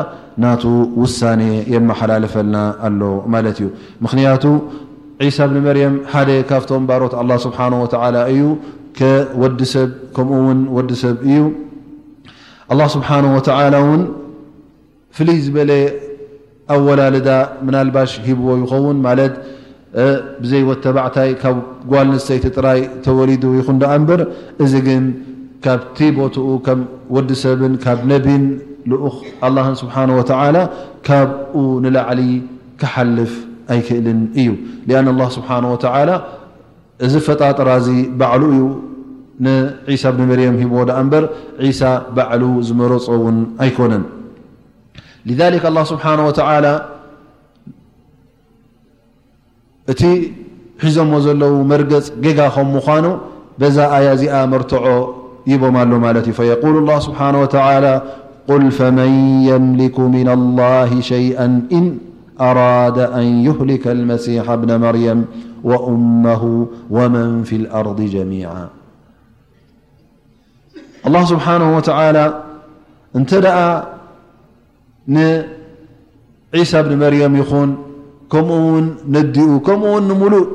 [0.43, 0.63] ናቱ
[1.01, 1.41] ውሳነ
[1.73, 2.55] የመሓላለፈልና
[2.89, 3.01] ኣሎ
[3.33, 3.67] ማለት እዩ
[4.05, 4.43] ምክንያቱ
[5.27, 7.59] ዒሳ ብኒ መርየም ሓደ ካብቶም ባሮት ኣላ ስብሓ
[8.33, 8.41] እዩ
[9.43, 11.41] ወዲ ሰብ ከምኡ ውን ወዲ ሰብ እዩ
[12.95, 14.01] ስብሓ ወላ ውን
[15.17, 15.71] ፍልይ ዝበለ
[16.75, 17.29] ኣወላልዳ
[17.65, 19.19] ምናልባሽ ሂብዎ ይኸውን ማት
[20.41, 21.57] ብዘይወተባዕታይ ካብ
[21.91, 24.21] ጓል ንተይቲ ጥራይ ተወሊዱ ይኹን ዳኣ በር
[24.63, 25.03] እዚ ግን
[25.65, 26.79] ካብቲቦትኡ ከም
[27.15, 28.43] ወዲሰብን ካብ ነቢን
[28.91, 29.03] ልኡ
[29.81, 30.59] ስብሓه
[31.07, 31.55] ካብኡ
[31.85, 32.21] ንላዕሊ
[32.81, 33.33] ክሓልፍ
[33.75, 34.49] ኣይክእልን እዩ
[34.99, 36.13] ኣ ا ስብሓه
[37.05, 38.61] እዚ ፈጣጥራ ዚ ባዕሉ እዩ
[39.45, 40.73] ንሳ ብኒ መርየም ሂቦ
[41.11, 41.25] በር
[41.79, 44.03] ሳ በዕሉ ዝመረፆ ውን ኣይኮነን
[49.91, 50.01] እቲ
[50.85, 51.89] ሒዞ ዘل مرፅ
[52.25, 53.05] جጋ مኑ
[53.61, 54.23] بዛ ي ዚ
[54.53, 54.83] مرتع
[55.51, 55.75] يبم
[56.15, 57.93] ل فيقول الله سبحانه وتعلى
[58.49, 59.11] قل فمن
[59.51, 61.39] يملك من الله شيئ
[62.49, 65.19] أراد أن يهلك المسيح بن مريم
[65.69, 66.43] وأمه
[66.97, 68.63] ومن في الأرض جميعا
[71.07, 72.23] الله سبحانه وتعلى
[73.17, 73.31] እت
[75.15, 77.43] نعيسى بن مريم ن
[78.31, 80.45] ከምኡ ውን ነዲኡ ከምኡ ውን ንሙሉእ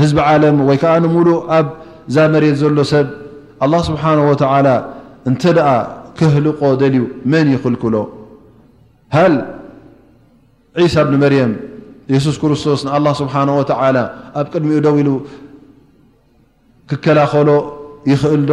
[0.00, 3.06] ህዝቢ ዓለም ወይ ከዓ ንሙሉእ ኣብዛ መሬት ዘሎ ሰብ
[3.64, 4.68] ኣላه ስብሓንه ወላ
[5.28, 5.68] እንተ ደኣ
[6.18, 7.02] ክህልቆ ደልዩ
[7.32, 7.94] መን ይክልክሎ
[9.14, 9.34] ሃል
[10.84, 11.52] ዒሳ ብኒ መርየም
[12.12, 13.42] የሱስ ክርስቶስ ንኣላ ስብሓه
[14.40, 15.10] ኣብ ቅድሚኡ ደው ኢሉ
[16.90, 17.50] ክከላኸሎ
[18.12, 18.52] ይኽእል ዶ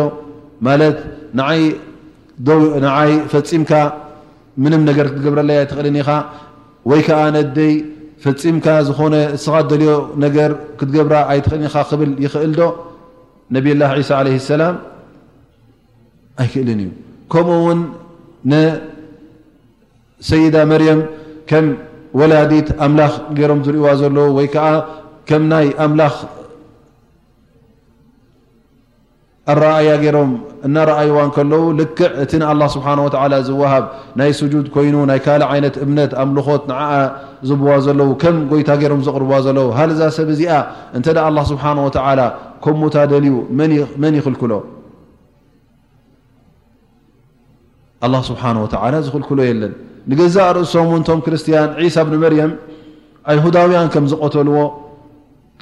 [0.67, 0.97] ማለት
[2.85, 3.71] ንዓይ ፈፂምካ
[4.63, 6.09] ምንም ነገር ክትገብረለያ ትኽእልኒኻ
[6.89, 7.73] ወይ ከዓ ነደይ
[8.23, 9.91] ፈፂምካ ዝኾነ ስኻ ደልዮ
[10.23, 12.61] ነገር ክትገብራ ኣይትኽእልኒካ ክብል ይኽእል ዶ
[13.55, 14.75] ነብ ላ ሳ ዓለ ሰላም
[16.43, 16.89] ኣይክእልን እዩ
[17.33, 17.79] ከምኡ ውን
[18.51, 20.99] ንሰይዳ መርየም
[21.49, 21.65] ከም
[22.19, 24.65] ወላዲት ኣምላኽ ገይሮም ዝርእዋ ዘለዉ ወይ ከዓ
[25.29, 26.15] ከም ናይ ኣምላክ
[29.59, 30.31] ረኣያ ገይሮም
[30.67, 32.87] እናረኣይዋ ከለዉ ልክዕ እቲ ንኣ ስብሓ
[33.47, 33.83] ዝወሃብ
[34.19, 36.91] ናይ ስጁድ ኮይኑ ናይ ካል ዓይነት እምነት ኣምልኾት ንዓዓ
[37.49, 40.51] ዝብዋ ዘለው ከም ጎይታ ገይሮም ዘቕር ዘለው ሃእዛ ሰብ እዚኣ
[40.99, 42.19] እንተዳ ኣ ስብሓ ወላ
[42.65, 43.35] ከም ሞታደልዩ
[44.03, 44.53] መን ይክልክሎ
[48.29, 48.43] ስብሓ
[49.07, 49.73] ዝክልክሎ የለን
[50.11, 52.51] ንገዛእ ርእሶም እንቶም ክርስትያን ሳ ብኒ መርየም
[53.31, 54.59] ኣይሁዳውያን ከም ዝቆተልዎ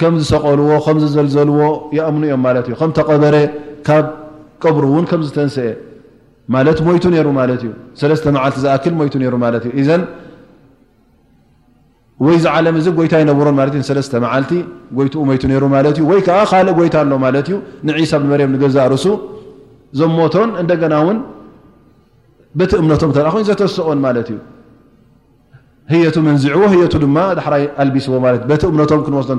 [0.01, 1.61] ከም ዝሰቀልዎ ከም ዝዘልዘልዎ
[1.95, 3.35] ይኣምኑ እዮም ማለት እዩ ከም ተቐበረ
[3.87, 4.05] ካብ
[4.63, 5.65] ቀብሩ እን ከምዝተንስአ
[6.53, 6.95] ማት ሞ
[7.27, 7.69] ሩ እዩ
[8.11, 9.11] ለስተ መዓቲ ዝኣ ሞ
[9.89, 9.95] ዘ
[12.25, 13.47] ወይ ዝለም እዚ ጎይታ ይነብሮ
[13.97, 14.51] ለስ መዓልቲ
[14.99, 19.05] ይኡ ወይእ ጎይታ ኣሎእዩ ንሳ ብመርም ገዛእርሱ
[19.99, 21.19] ዘሞቶን እንደና ውን
[22.59, 23.11] በት እምነቶም
[23.41, 24.37] ይ ዘተሰኦን ማለትእዩ
[26.03, 29.29] የቱ መንዚዕዎ የ ድማ ዳራይ ኣቢስዎቲ እምቶም ክስ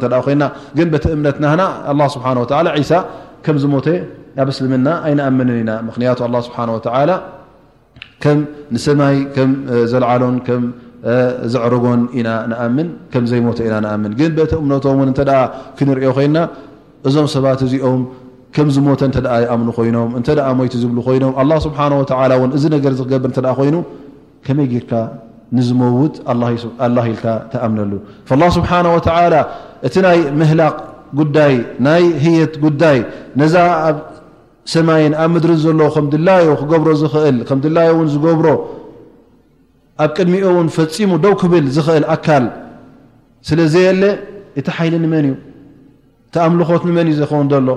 [0.79, 1.63] ግ ቲ እምነት ና
[2.01, 3.67] ምዝ
[4.43, 6.59] ኣብ እስልምና ኣይንኣምንን ኢና ምክንያቱ ኣላ ስብሓ
[7.11, 7.15] ላ
[8.25, 8.39] ከም
[8.75, 9.51] ንሰማይ ከም
[9.93, 10.63] ዘለዓሎን ከም
[11.53, 15.23] ዘዕረጎን ኢና ንኣምን ከም ዘይሞተ ኢና ንኣምን ግን በተ እምነቶምእውን እተ
[15.79, 16.39] ክንሪኦ ኮይንና
[17.09, 18.03] እዞም ሰባት እዚኦም
[18.57, 20.27] ከም ዝሞተ እተ ይኣምኑ ኮይኖም እተ
[20.59, 21.81] ሞይቲ ዝብሉ ኮይኖም ኣ ስብሓ
[22.59, 23.77] እዚ ነገር ዝክገብር እተ ኮይኑ
[24.49, 24.93] ከመይ ጌርካ
[25.59, 26.15] ንዝመውት
[26.97, 27.93] ላ ኢልካ ተኣምነሉ
[28.43, 29.35] ላ ስብሓ ወተላ
[29.89, 30.77] እቲ ናይ ምህላኽ
[31.21, 31.55] ጉዳይ
[31.87, 32.99] ናይ ሂየት ጉዳይ
[33.41, 33.55] ነዛ
[34.75, 38.47] ሰማይን ኣብ ምድሪን ዘሎ ከም ድላዮ ክገብሮ ኽእል ከ ድላዮ ውን ዝገብሮ
[40.05, 42.45] ኣብ ቅድሚኡ እውን ፈፂሙ ደው ክብል ዝኽእል ኣካል
[43.49, 44.03] ስለ ዘየለ
[44.61, 45.35] እቲ ሓይሊ ንመን እዩ
[46.29, 47.69] እቲኣምልኾት ንመን እዩ ዘኸውን ዘሎ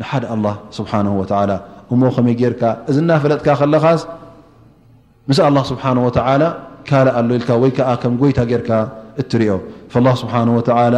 [0.00, 0.46] ንሓደ ኣላ
[0.78, 1.50] ስብሓንሁ ወተላ
[1.92, 4.00] እሞ ከመይ ጌርካ እዚ ናፈለጥካ ከለኻስ
[5.30, 6.42] ምስ ኣላ ስብሓን ወተላ
[6.88, 8.70] ካልእ ኣሎ ኢልካ ወይከዓ ከም ጎይታ ጌርካ
[9.20, 9.56] እትሪኦ
[10.04, 10.94] ላ ስብሓን ወላ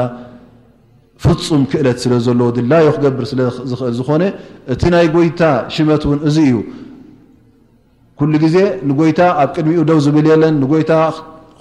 [1.22, 4.22] ፍፁም ክእለት ስለ ዘለዎ ድላዮ ክገብር ስለዝኽእል ዝኾነ
[4.72, 5.40] እቲ ናይ ጎይታ
[5.74, 6.52] ሽመት እውን እዚ እዩ
[8.18, 8.56] ኩሉ ግዜ
[8.88, 10.92] ንጎይታ ኣብ ቅድሚኡ ደው ዝብል የለን ንይታ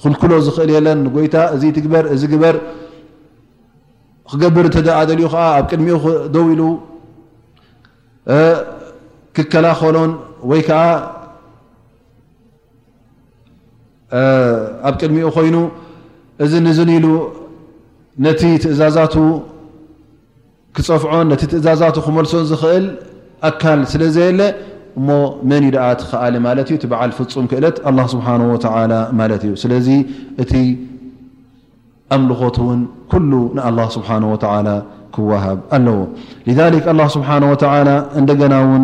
[0.01, 2.55] ክልኩሎ ዝኽእል የለን ንይታ እዚትግበር እዚ ግበር
[4.31, 5.99] ክገብር ተዓደልኡ ዓ ኣብ ቅድሚኡ
[6.35, 6.63] ደው ኢሉ
[9.35, 10.13] ክከላኸሎን
[10.51, 10.81] ወይ ከዓ
[14.87, 15.55] ኣብ ቅድሚኡ ኮይኑ
[16.45, 17.05] እዚ ንዝን ኢሉ
[18.25, 19.15] ነቲ ትእዛዛቱ
[20.77, 22.85] ክፀፍዖን ነቲ ትእዛዛቱ ክመልሶን ዝኽእል
[23.49, 24.41] ኣካል ስለ ዘየለ
[24.99, 25.09] እሞ
[25.49, 27.77] መን ኣ ቲክኣሊ ማለት ዩ በዓል ፍፁም ክእለት
[28.13, 28.27] ስብሓ
[29.19, 29.87] ማለት እዩ ስለዚ
[30.43, 30.53] እቲ
[32.15, 34.09] ኣምልኾት ውን ኩሉ ን ስብሓ
[35.15, 35.99] ክዋሃብ ኣለዎ
[37.15, 37.37] ስብሓه
[38.19, 38.83] እንደገና ውን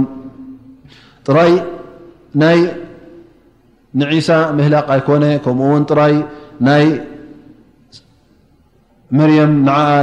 [1.27, 1.51] ጥራይ
[2.59, 2.61] ይ
[3.99, 6.87] ንዒሳ ምህላቃ ይኮነ ከምኡውን ራይይ
[9.19, 9.51] መርም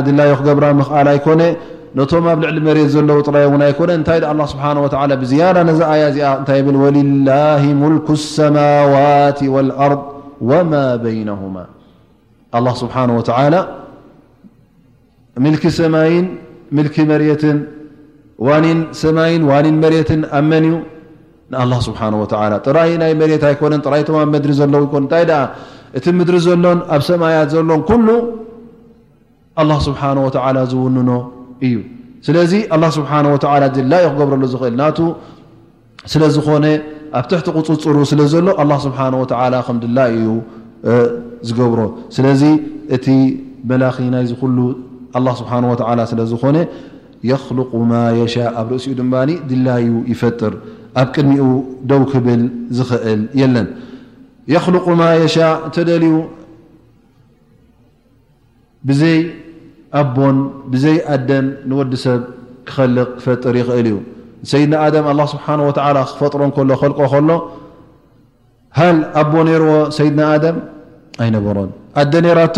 [0.06, 1.40] ድላዮ ገብራ ክል ኣይኮነ
[1.98, 4.18] ነቶም ኣብ ልዕሊ መሬት ዘለው ጥራይ ይኮነ እታይ
[4.50, 6.70] ስه ብዝያዳ ዚ ኣያ እዚ ታይ ብ
[7.28, 7.62] ላه
[8.06, 10.02] ክ لሰማዋት والኣርض
[10.70, 10.72] ማ
[11.04, 11.40] بይنه
[12.64, 13.06] ل ስብሓه
[15.78, 16.14] ሰይ
[16.78, 17.58] መትን
[19.02, 20.76] ሰይ ዋኒ መሬትን ኣመን እዩ
[21.70, 22.14] ን ስብሓه
[22.66, 24.74] ጥራ ናይ መሬት ኣኮነ ራይቶ ኣ ድሪ ዘለ
[25.14, 25.24] ታይ
[25.98, 27.70] እቲ ምድሪ ዘሎን ኣብ ሰማያት ዘሎን
[29.56, 31.10] ه ስብሓه ወ ዝውንኖ
[31.66, 31.74] እዩ
[32.26, 32.52] ስለዚ
[32.96, 33.22] ስብሓه
[33.76, 34.98] ድላ እዩ ክገብረሉ ዝኽእል ናቱ
[36.12, 36.64] ስለ ዝኾነ
[37.18, 38.98] ኣብ ትሕቲ قፅፅሩ ስለ ዘሎ ኣ ስብሓ
[39.68, 40.26] ከ ድላ እዩ
[41.48, 41.80] ዝገብሮ
[42.16, 42.42] ስለዚ
[42.96, 43.06] እቲ
[43.70, 44.24] መላኪ ናይ
[44.56, 44.58] ሉ
[45.40, 45.52] ስብሓ
[46.12, 46.56] ስለ ዝኾነ
[47.30, 49.12] የክልق ማ የሻእ ኣብ ርእሲኡ ድማ
[49.50, 50.52] ድላዩ ይፈጥር
[51.00, 51.44] ኣብ ቅድሚኡ
[51.90, 52.42] ደው ክብል
[52.78, 53.68] ዝኽእል የለን
[54.54, 56.06] የኽልق ማ የሻእ እተደልዩ
[58.88, 59.16] ብዘይ
[60.00, 60.36] ኣቦን
[60.72, 62.20] ብዘይ ኣደን ንወዲሰብ
[62.68, 63.96] ክኸልቅ ክፈጥር ይኽእል እዩ
[64.50, 65.46] ሰይድና ኣም ስብሓ
[66.12, 67.30] ክፈጥሮ እሎ ክልቆ ከሎ
[68.78, 70.56] ሃል ኣቦ ነይርዎ ሰይድና ኣደም
[71.22, 71.70] ኣይነበሮን
[72.02, 72.56] ኣደ ራቶ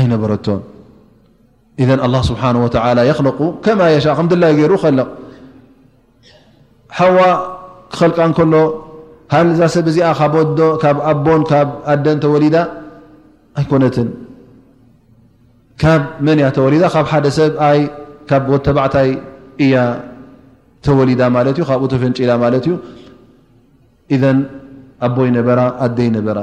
[0.00, 0.60] ኣይነበረቶን
[1.82, 1.90] እን
[2.30, 2.42] ስብሓ
[2.98, 5.06] ላ የክልቁ ከማ የሻ ከም ላይ ገይሩ ክልቕ
[6.98, 7.18] ሓዋ
[7.94, 8.54] ክኸልቃ እከሎ
[9.32, 10.08] ሃ እዛ ሰብ እዚኣ
[10.82, 12.56] ካብ ኣቦን ካብ ኣደን ተወሊዳ
[13.58, 14.08] ኣይ ኮነትን
[15.80, 15.84] ካ
[16.26, 16.84] መን ተወሊ ብ
[17.24, 17.50] ደ ሰብ
[18.28, 18.34] ካ
[18.66, 19.10] ተባታይ
[19.64, 19.76] እያ
[20.86, 21.48] ተወሊ ብ
[21.92, 22.32] ተፈላ
[24.24, 24.36] ذ
[25.06, 26.38] ኣቦይ በራ ኣይ ነበራ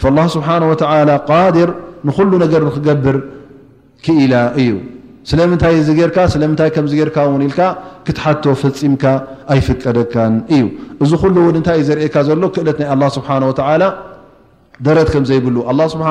[0.04, 1.22] الل
[2.16, 3.16] ه ር ل ገር ክገብር
[4.06, 4.70] ክኢላ እዩ
[5.30, 5.74] ስለምንታይ
[6.10, 7.60] ርካ ስለምይ ከምጌርካ እውን ኢልካ
[8.06, 9.04] ክትሓቶ ፈፂምካ
[9.54, 10.62] ኣይፍቀደካን እዩ
[11.04, 13.28] እዚ ኩሉ ንታይእዩ ዘርእካ ዘሎ ክእለት ናይ ኣ ስብሓ
[14.86, 16.08] ደረት ከምዘይብሉ ኣ ስብሓ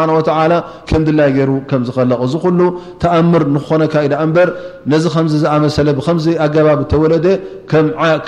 [0.52, 0.56] ላ
[0.90, 2.60] ከምድላይ ገሩ ከምዝከለቕ እዚ ኩሉ
[3.04, 4.50] ተኣምር ንክኾነካ ኢዳ እበር
[4.94, 7.28] ነዚ ከም ዝኣመሰለ ብከምኣገባብ ተወለደ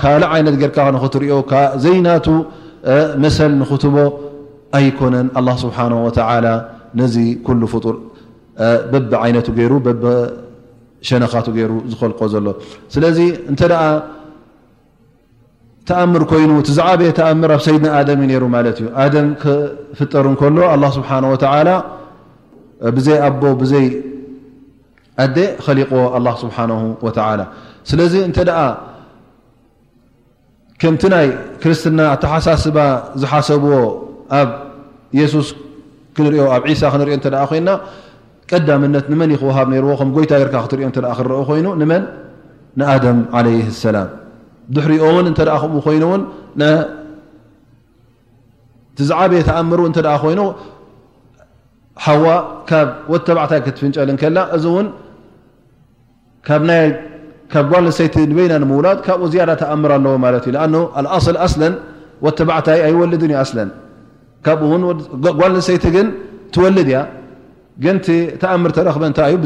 [0.02, 1.40] ካልእ ዓይነት ጌርካ ንክትሪኦ
[1.86, 2.28] ዘይናቱ
[3.26, 3.96] መሰል ንክትቦ
[4.80, 5.78] ኣይኮነን ኣ ስብሓ
[6.46, 6.50] ላ
[7.02, 7.18] ነዚ
[7.50, 7.98] ኩሉ ፍጡር
[8.94, 10.04] በብ ዓይነቱ ገይሩ በቢ
[11.10, 12.48] ሸነኻቱ ገይሩ ዝክልቆ ዘሎ
[12.94, 13.18] ስለዚ
[13.52, 13.74] እንተደ
[15.90, 21.10] ተኣምር ኮይኑ ቲዛዓበየ ተኣምር ኣብ ሰይድና ኣደም ሩ ማለት እዩ ኣደም ክፍጠር እከሎ ኣ ስብሓ
[21.68, 21.72] ላ
[22.98, 23.88] ብዘይ ኣቦ ብዘይ
[25.24, 26.58] ኣዴ ኸሊቆ ኣ ስብሓ
[27.42, 27.46] ላ
[27.92, 28.54] ስለዚ እንተ ደ
[30.82, 31.26] ከምቲ ናይ
[31.62, 32.78] ክርስትና ኣተሓሳስባ
[33.22, 33.74] ዝሓሰብዎ
[34.42, 34.50] ኣብ
[35.20, 35.48] የሱስ
[36.18, 37.70] ክንሪኦ ኣብ ሳ ክንሪኦ ተ ኮይና
[38.52, 39.06] ቀዳምነት
[39.42, 39.68] ክሃብ
[40.24, 43.98] ይታ ኦ ክአ ይ علي السላ
[44.86, 45.06] ሕሪኦ
[45.98, 46.66] ይ
[49.10, 49.92] ዛعበየ ተኣምر ይ
[53.28, 54.10] ታይ ትፍጨል
[54.58, 54.66] እዚ
[56.72, 56.82] እ
[57.54, 58.16] ጓሰيቲ
[58.64, 61.32] ና ውላ ብኡ ኣምር ኣዎ ص
[62.40, 62.68] ተታ
[65.50, 65.96] ኣል ጓሰይቲ
[66.78, 66.90] ልድ
[67.84, 67.88] ግ
[68.42, 69.40] ተኣምር ተረክበ እታ ዩ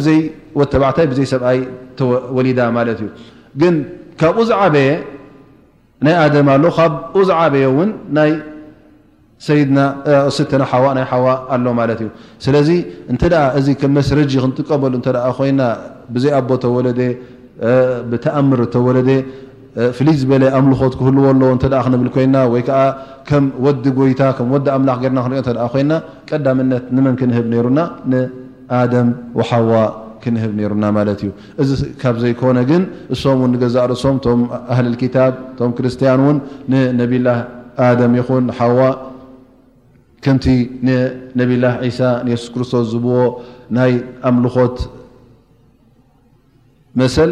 [0.73, 1.57] ተባዕታ ዘ ሰብኣይ
[2.37, 3.01] ወሊዳ ማት እዩ
[3.61, 3.75] ግን
[4.21, 4.89] ካብኡ ዝዓበየ
[6.05, 8.31] ናይ ኣደም ኣ ካብኡ ዝዓበየ ን ናይ
[9.47, 9.71] ሰድ
[10.35, 10.63] ስተና
[11.11, 11.25] ሓዋ
[11.55, 11.65] ኣሎ
[11.99, 12.09] ት እ
[12.45, 12.69] ስለዚ
[13.13, 13.21] እተ
[13.59, 13.67] እዚ
[13.97, 14.93] መስረጅ ክጥቀመሉ
[15.39, 15.61] ኮይና
[16.15, 16.87] ብዘይ ኣቦ ተወለ
[18.23, 19.09] ተኣምር ተወለ
[19.97, 22.79] ፍልይ ዝበለ ኣምልኾት ክህልዎ ኣለዎ እተ ክንብል ኮይና ወይከዓ
[23.29, 25.93] ከም ወዲ ጎይታ ከም ወዲ ኣምላኽ ርና ክንሪኦ ኮይና
[26.29, 27.79] ቀዳምነት ንመን ክንህብ ነሩና
[28.11, 29.09] ንኣደም
[29.49, 29.71] ሓዋ
[30.23, 31.71] ክንህብ ነሩና ማለት እዩ እዚ
[32.01, 32.83] ካብ ዘይኮነ ግን
[33.15, 34.41] እሶም ን ንገዛእርሶም ቶም
[34.73, 36.37] ኣህልልኪታብ እቶም ክርስቲያን ውን
[36.73, 37.27] ንነብላ
[38.01, 38.79] ደም ይኹን ሓዋ
[40.25, 40.45] ከምቲ
[40.87, 41.65] ንነብላ
[41.99, 43.15] ሳ ንየሱስ ክርስቶስ ዝብዎ
[43.77, 43.93] ናይ
[44.29, 44.77] ኣምልኾት
[47.01, 47.31] መሰል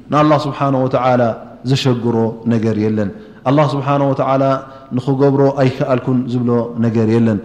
[0.11, 0.65] ንኣه ስብሓه
[1.69, 2.17] ዘሸግሮ
[2.53, 3.09] ነገር የለን
[3.73, 3.95] ስብሓه
[4.95, 6.51] ንክገብሮ ኣይከኣልኩን ዝብሎ
[6.85, 7.39] ነገር የለን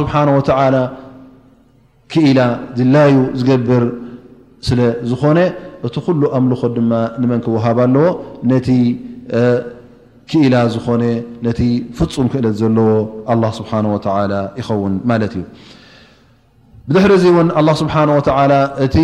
[0.00, 0.28] ስብሓه
[2.12, 2.40] ክኢላ
[2.78, 3.84] ዝላዩ ዝገብር
[4.68, 5.38] ስለዝኾነ
[5.86, 6.90] እቲ ኩሉ ኣምልኾ ድማ
[7.20, 8.06] ንመን ክወሃብ ኣለዎ
[8.50, 8.68] ነቲ
[10.30, 11.02] ክኢላ ዝኾነ
[11.46, 11.60] ነቲ
[11.98, 13.70] ፍፁም ክእለ ዘለዎ ስሓ
[14.60, 15.44] ይኸውን ማለት እዩ
[16.92, 17.24] ድሕር ስ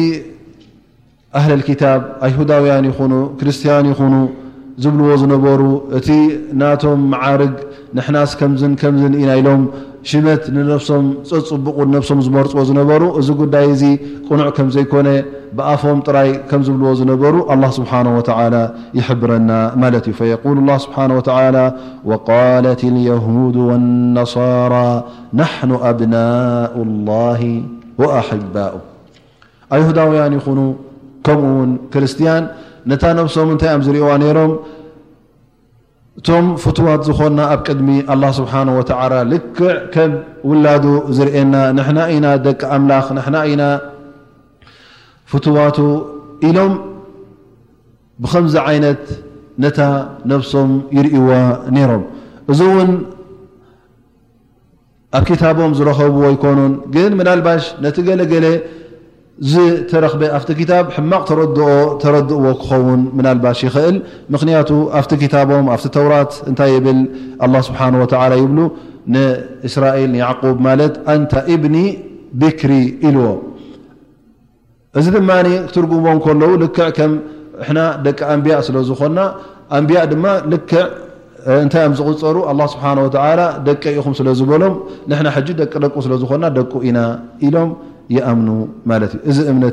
[0.01, 0.03] እ
[1.39, 4.15] ኣህሊ ክታብ ኣይሁዳውያን ይኹኑ ክርስትያን ይኹኑ
[4.83, 5.61] ዝብልዎ ዝነበሩ
[5.99, 6.09] እቲ
[6.61, 7.55] ናቶም መዓርግ
[7.97, 9.63] ንሕናስ ከምዝን ከምዝን ኢ ናኢሎም
[10.13, 13.83] ሽመት ንነብሶም ፀፅብቕ ነሶም ዝመርፅዎ ዝነበሩ እዚ ጉዳይ እዚ
[14.29, 15.09] ቅኑዕ ከም ዘይኮነ
[15.59, 18.57] ብኣፎም ጥራይ ከም ዝብልዎ ዝነበሩ ه ስብሓه
[19.01, 19.51] ይሕብረና
[19.85, 20.45] ማለት እዩ فየق
[20.85, 21.47] ስብሓه
[22.31, 24.75] قለት يهድ والነصራ
[25.41, 27.41] ናحኑ ኣብናء الላه
[28.01, 28.75] وኣሕባኡ
[29.77, 30.59] ኣሁዳውያ ይኹኑ
[31.29, 32.45] ቶምውን ክርስትያን
[32.91, 34.53] ነታ ነብሶም እንታይ ዝርእዋ ሮም
[36.19, 37.89] እቶም ፍትዋት ዝኮና ኣብ ቅድሚ
[38.21, 38.53] ه ስብሓ
[39.33, 40.13] ልክዕ ከም
[40.51, 40.85] ውላዱ
[41.17, 43.63] ዝርኤና ንሕና ኢና ደቂ ኣምላኽ ንና ኢና
[45.33, 45.77] ፍትዋቱ
[46.49, 46.73] ኢሎም
[48.23, 49.03] ብከምዚ ዓይነት
[49.63, 49.79] ነታ
[50.33, 51.29] ነብሶም ይርእዎ
[51.77, 52.03] ነይሮም
[52.53, 52.91] እዚ እውን
[55.19, 58.47] ኣብ ክታቦም ዝረከብዎ ይኮኑን ግን ናልባሽ ነቲ ገለገለ
[59.91, 63.97] ተረክ ኣ ሕማቅ ረዎ ክን ባ ይእል
[64.43, 65.67] ክያቱ ኣ ቦም
[66.13, 66.95] ራት ታይ ብ
[68.43, 68.59] ይብ
[69.75, 70.13] ስራኤል
[71.65, 71.77] ብኒ
[72.71, 72.73] ሪ
[73.09, 73.21] ኢዎ
[74.99, 75.17] እዚ ድ
[75.75, 75.93] ትጉ
[76.63, 76.89] ደቂ
[78.33, 78.57] ኣንያ
[78.89, 79.19] ዝኮና
[80.71, 80.75] ክ
[81.75, 82.37] ታይ ዝቕፀሩ
[83.69, 84.07] ደቀ ኢኹ
[84.41, 84.75] ዝሎም
[85.13, 87.01] ደቂደ ዝኾና ደ ኢና
[87.55, 87.63] ሎ
[88.13, 89.65] እዚ እምነ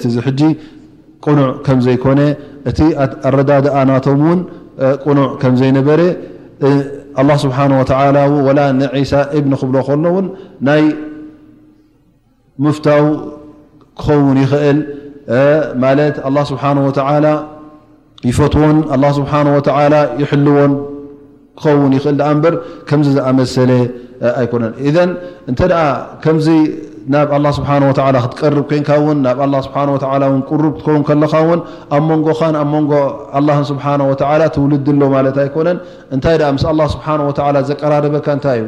[1.25, 2.21] ቁኑዕ ከ ዘይኮነ
[2.69, 2.79] እቲ
[3.27, 4.39] ኣረዳድኣናቶም ን
[5.05, 5.99] ቁኑዕ ከምዘይነበረ
[7.17, 7.67] ه ስሓه
[9.11, 10.25] ሳ እብ ክብ ከኖ ውን
[10.67, 10.83] ናይ
[12.63, 13.05] ምፍታው
[14.03, 14.79] ክኸውን ይኽእል
[16.35, 17.25] له ስብሓه
[18.29, 20.73] ይፈትዎን ه ስሓه ይልዎን
[21.61, 22.55] ክኸውን ይኽእል በር
[22.87, 23.71] ከ ዝኣመሰለ
[24.41, 25.53] ኣይኮነን እ
[27.13, 31.59] ናብ ኣላه ስብሓ ተላ ክትቀርብ ኮንካ እውን ናብ ኣ ስብሓ እ ቅሩብ ክትከውን ከለኻ እውን
[31.95, 32.91] ኣብ መንጎኻን ኣብ መንጎ
[33.39, 35.77] ኣላ ስብሓه ወተላ ትውልድ ሎ ማለት ኣይኮነን
[36.17, 37.05] እንታይ ምስ ኣ ስብሓ
[37.37, 38.67] ተ ዘቀራረበካ እንታይ እዩ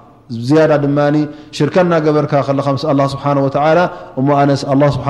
[0.47, 0.97] ዝያዳ ድማ
[1.57, 3.79] ሽርካ ና ገበርካ ከለካ ምስ ኣላ ስብሓን ወላ
[4.19, 5.07] እሞ ኣነስ ኣ ስብሓ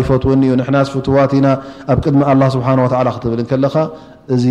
[0.00, 1.48] ይፈትውኒእዩ ንና ፍትዋትኢና
[1.92, 2.22] ኣብ ቅድሚ
[2.56, 2.68] ስብሓ
[3.16, 3.76] ክትብል ከለካ
[4.36, 4.44] እዚ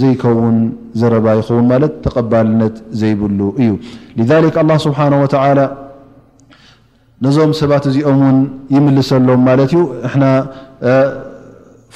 [0.00, 0.58] ዘይከውን
[1.00, 3.70] ዘረባ ይኸውን ማለት ተቀባልነት ዘይብሉ እዩ
[4.70, 5.20] ላ ስብሓነه
[5.58, 5.62] ላ
[7.24, 8.36] ነዞም ሰባት እዚኦም ውን
[8.74, 9.82] ይምልሰሎም ማለት እዩ
[10.12, 10.22] ንና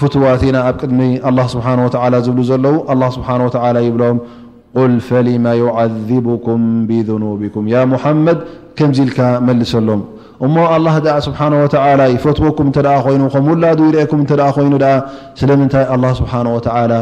[0.00, 1.00] ፍትዋትና ኣብ ቅድሚ
[1.54, 1.66] ስብሓ
[2.26, 2.74] ዝብሉ ዘለው
[3.16, 3.28] ስብሓ
[3.76, 4.18] ላ ይብሎም
[5.08, 5.10] ፈ
[6.12, 8.38] يذبኩም ብبኩም ያ ሙሓመድ
[8.78, 9.18] ከምዚ ኢልካ
[9.48, 10.00] መሰሎም
[10.46, 10.54] እሞ
[12.24, 12.70] ፈትዎኩም
[13.36, 13.80] ይኑላዱ
[14.56, 14.74] ኮይኑ
[15.42, 15.84] ስለምንታይ
[16.20, 16.94] ስ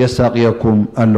[0.00, 1.16] የሳቂየኩም ኣሎ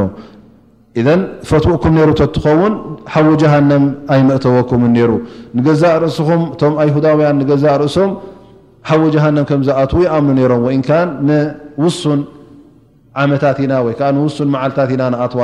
[1.51, 2.75] ፈትውኡኩም ሩ ትኸውን
[3.15, 3.69] ሓዊ ጀሃም
[4.15, 5.19] ኣይመእተወኩም ሩ
[5.59, 8.13] ንገዛ ርእስኹም እቶ ኣሁዳውያን ዛ ርእሶም
[8.91, 10.65] ሃ ዝኣት ይኣምኑ ሮም
[11.85, 12.21] ውሱን
[13.23, 15.43] ዓመታት ኢና ወይ ከዓ ንውሱን መዓልታት ኢና ንኣትዋ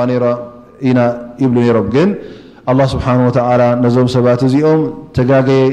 [0.89, 0.99] ኢና
[1.43, 2.09] ይብሉ ነይሮም ግን
[2.71, 4.81] ኣላ ስብሓ ወተላ ነዞም ሰባት እዚኦም
[5.17, 5.65] ተጋገየ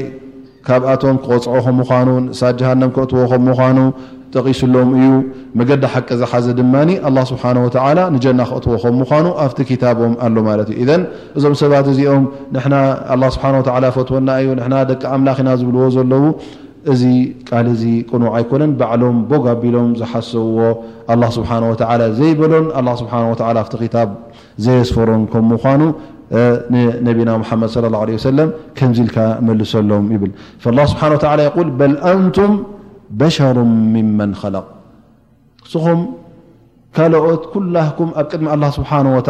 [0.67, 3.77] ካብኣቶም ክቆፅዖኹም ምኳኑ ንእሳት ጀሃንም ክእትዎም ምኳኑ
[4.37, 5.07] ጠቂሱሎም እዩ
[5.59, 6.73] መገዲ ሓቂ ዝሓዘ ድማ
[7.09, 7.43] ኣ ስብሓ
[7.75, 7.85] ተ
[8.15, 10.93] ንጀና ክእትዎከም ምኳኑ ኣብቲ ኪታቦም ኣሎ ማለት እዩ እዘ
[11.37, 12.25] እዞም ሰባት እዚኦም
[12.57, 13.45] ን ስብሓ
[13.97, 16.25] ፈትዎና እዩ ና ደቂ ኣምላኽ ኢና ዝብልዎ ዘለው
[16.91, 17.01] እዚ
[17.49, 20.59] ቃል ዚ ቅኑዕ ኣይኮነን ባዕሎም ቦጓቢሎም ዝሓሰዎ
[21.09, 21.59] ه ስሓه
[22.19, 22.65] ዘይበሎን
[23.41, 24.05] ታ
[24.65, 25.49] ዘየስፈሮን ከኑ
[27.07, 28.27] ነቢና መድ ص ه ه ሰ
[28.77, 29.17] ከምዚ ኢልካ
[29.47, 30.23] መልሰሎም ይብ
[30.65, 31.01] ስብሓ
[31.81, 32.53] በ ኣንቱም
[33.19, 33.57] በሸሩ
[33.93, 34.55] ምመን خለ
[35.73, 35.99] ስኹም
[36.97, 39.29] ካልኦት ኩላኩም ኣብ ቅድሚ ኣ ስሓه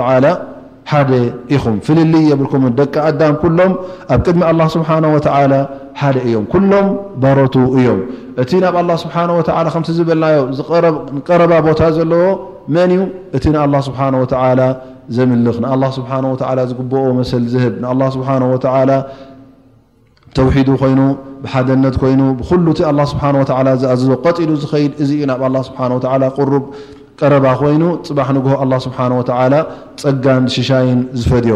[0.92, 1.10] ሓደ
[1.56, 3.74] ኢኹም ፍልል የብልኩም ደቂ ኣዳም ሎም
[4.14, 4.42] ኣብ ድሚ
[4.76, 4.88] ስሓ
[6.02, 6.88] ሓደ እዮም ኩሎም
[7.24, 8.00] ባሮቱ እዮም
[8.42, 9.42] እቲ ናብ ኣላ ስብሓ ወ
[9.74, 10.38] ከምቲ ዝበልናዮ
[11.28, 12.26] ቀረባ ቦታ ዘለዎ
[12.76, 13.02] መን እዩ
[13.38, 14.62] እቲ ንኣላ ስብሓ ወላ
[15.18, 16.12] ዘምልኽ ንኣ ስብሓ
[16.70, 18.30] ዝግብኦ መሰል ዝህብ ንኣ ስብሓ
[20.38, 21.00] ተውሒዱ ኮይኑ
[21.44, 22.80] ብሓደነት ኮይኑ ብኩሉእቲ
[23.12, 23.24] ስብሓ
[23.82, 25.80] ዝኣዝዞ ቀፂሉ ዝኸይድ እዚእዩ ናብ ኣ ስብሓ
[26.54, 26.64] ሩብ
[27.22, 29.24] ቀረባ ኮይኑ ፅባሕ ንግ ኣ ስብሓ ወ
[30.02, 31.56] ፀጋን ሽሻይን ዝፈድዮ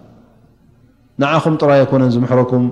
[1.23, 2.63] ንዓኹም ጥራይ ኣይነ ዝምረኩም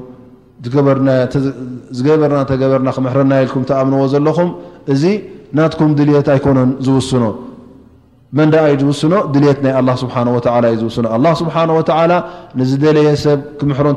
[1.98, 3.08] ዝገበርና ተገበርና ክና
[3.48, 4.50] ል ተኣምንዎ ዘለኹም
[4.94, 5.04] እዚ
[5.58, 7.24] ናትኩም ድልት ኣይኮነን ዝውስኖ
[8.38, 10.16] መን ዩ ዝውስኖ ድልት ናይ ስሓ
[10.72, 10.98] እዩ ዝስ
[11.46, 11.60] ስሓ
[12.60, 13.88] ንዝደለየ ሰብ ክምሮ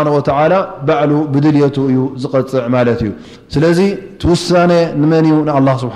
[0.89, 3.11] ባዕ ብድልቱ እዩ ዝቐፅዕ ማት እዩ
[3.55, 3.80] ስለዚ
[4.24, 4.49] ትሳ
[5.03, 5.11] ንመ
[5.49, 5.95] ንኣ ስብሓ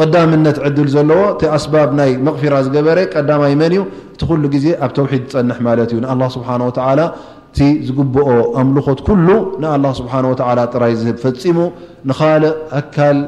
[0.00, 3.82] ቀዳምነት ዕድል ዘለዎ ቲ ኣስባብ ናይ መቕፊራ ዝገበረ ቀዳማይ መን እዩ
[4.14, 6.48] እቲ ኩሉ ግዜ ኣብ ተውሒድ ዝፀንሕ ማለት እዩ ንه ስብሓ
[7.48, 8.28] እቲ ዝግበኦ
[8.60, 9.28] ኣምልኾት ኩሉ
[9.62, 10.12] ንه ስብሓ
[10.72, 11.58] ጥራይ ዝህብ ፈፂሙ
[12.10, 13.18] ንኻልእ ኣካል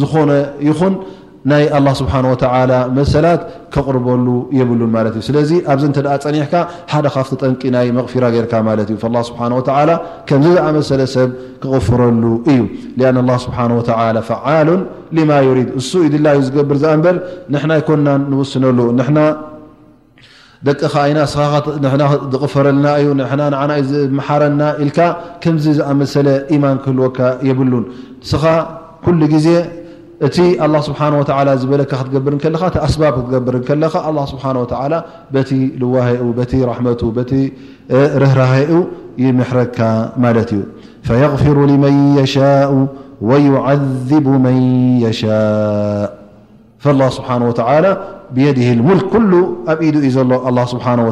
[0.00, 0.30] ዝኾነ
[0.68, 0.94] ይኹን
[1.50, 1.62] ናይ
[2.00, 2.14] ስብሓ
[2.96, 3.40] መሰላት
[3.74, 4.26] ክቕርበሉ
[4.58, 6.54] የብሉን ማት እዩ ስለዚ ኣብዚ እተ ፀኒሕካ
[6.92, 8.96] ሓደ ካብቲ ጠንቂ ናይ መፊራ ጌርካ ማለት እዩ
[9.28, 9.40] ስብሓ
[10.28, 11.30] ከምዚ ዝኣመሰለ ሰብ
[11.62, 12.22] ክቕፍረሉ
[12.52, 12.60] እዩ
[13.32, 13.58] ኣ ስብሓ
[14.28, 14.68] ፍዓሉ
[15.30, 17.16] ማ ዩሪድ እሱ ኢድላ እዩ ዝገብር ኣ በር
[17.54, 19.02] ንሕና ይኮናን ንውስነሉ ና
[20.68, 20.76] ደ
[22.00, 23.08] ና ዝቕፈረልና እዩ
[23.80, 24.98] ዩ ዝመሓረና ኢልካ
[25.44, 26.28] ከምዚ ዝኣመሰለ
[26.64, 27.18] ማን ክህልወካ
[27.50, 27.86] የብሉን
[28.32, 28.44] ስኻ
[29.48, 29.48] ዜ
[30.26, 32.56] እቲ الله ስه ዝበለ ትገብር ለ
[32.86, 33.52] ኣስ ክትገብር
[33.82, 33.90] له
[34.72, 35.94] ه ቲ ልዋ
[37.00, 37.04] ቱ
[38.28, 38.48] ርኡ
[39.24, 39.78] ይሕረካ
[40.22, 40.52] ማለ እዩ
[41.08, 42.70] فيغفر لمن يشاء
[43.28, 44.56] ويعذب من
[45.06, 46.10] يشاء
[46.82, 47.70] فاله ه
[48.36, 49.32] ብيድ اሙክ ل
[49.72, 51.10] ኣብኢዱ ዩ ዘሎ الله ه و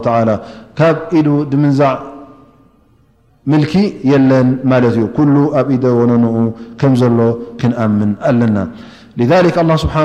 [0.78, 1.94] ካብ ኢዱ ድምዛع
[3.50, 3.72] ምلኪ
[4.12, 4.48] የለን
[4.90, 4.98] እዩ
[5.58, 5.68] ኣብ
[6.22, 6.24] ነ
[6.80, 7.18] ከም ዘሎ
[7.60, 8.56] ክንأምን ኣለና
[9.20, 9.96] لذ ه ስሓه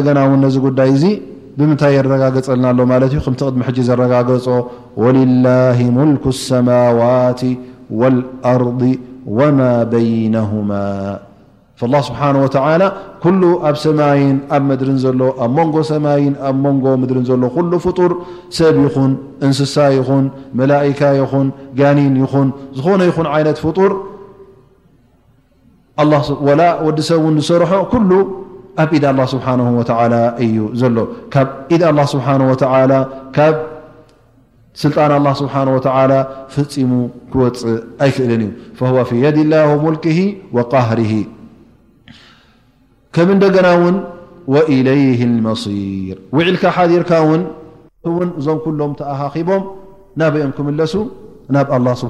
[0.00, 0.18] እደና
[0.54, 1.12] ዚ ጉዳይ እ
[1.58, 4.58] ብምንታይ የረጋገፀልና ሎ ዩ ቲ ቅድሚ ዘረጋገ له
[6.24, 6.26] ክ
[6.72, 7.42] لዋት
[8.00, 8.82] وርض
[9.36, 9.40] و
[9.92, 10.52] بይنه
[11.92, 12.82] ل ስሓه
[13.24, 13.32] ኩ
[13.68, 15.76] ኣብ ሰማይን ኣብ ድር ዘሎ ኣብ ንጎ
[16.22, 16.84] ይ ኣ ንጎ
[17.28, 18.12] ድ ሎ ፍጡር
[18.58, 19.12] ሰብ ይኹን
[19.46, 20.24] እንስሳ ይን
[20.58, 21.46] መላئካ ይኹን
[21.78, 22.48] ጋኒን ይኹን
[22.78, 23.92] ዝኾነ ይኹን ይነት ፍጡር
[26.98, 27.70] ዲሰብ ዝሰርሖ
[28.82, 29.00] ኣብ ኢ
[29.32, 29.36] ስ
[30.44, 30.96] እዩ ዘሎ
[31.36, 31.76] ካብ ኢ
[33.36, 33.54] ካብ
[34.82, 36.18] ስልጣን ه
[36.54, 36.90] ፍፂሙ
[37.32, 38.42] ክወፅእ ኣይክእልን
[38.74, 40.04] እዩ ه ፊ የድ ላ ሙክ
[40.56, 40.68] وር
[43.16, 43.96] ከም እንደገና ውን
[44.88, 46.16] ለይ الመصር
[46.48, 47.42] ልካ ሓዲርካ ን
[48.40, 49.62] እዞም ሎም ተኺቦም
[50.20, 50.92] ናብኦም ክምለሱ
[51.54, 51.68] ናብ
[52.02, 52.06] ስ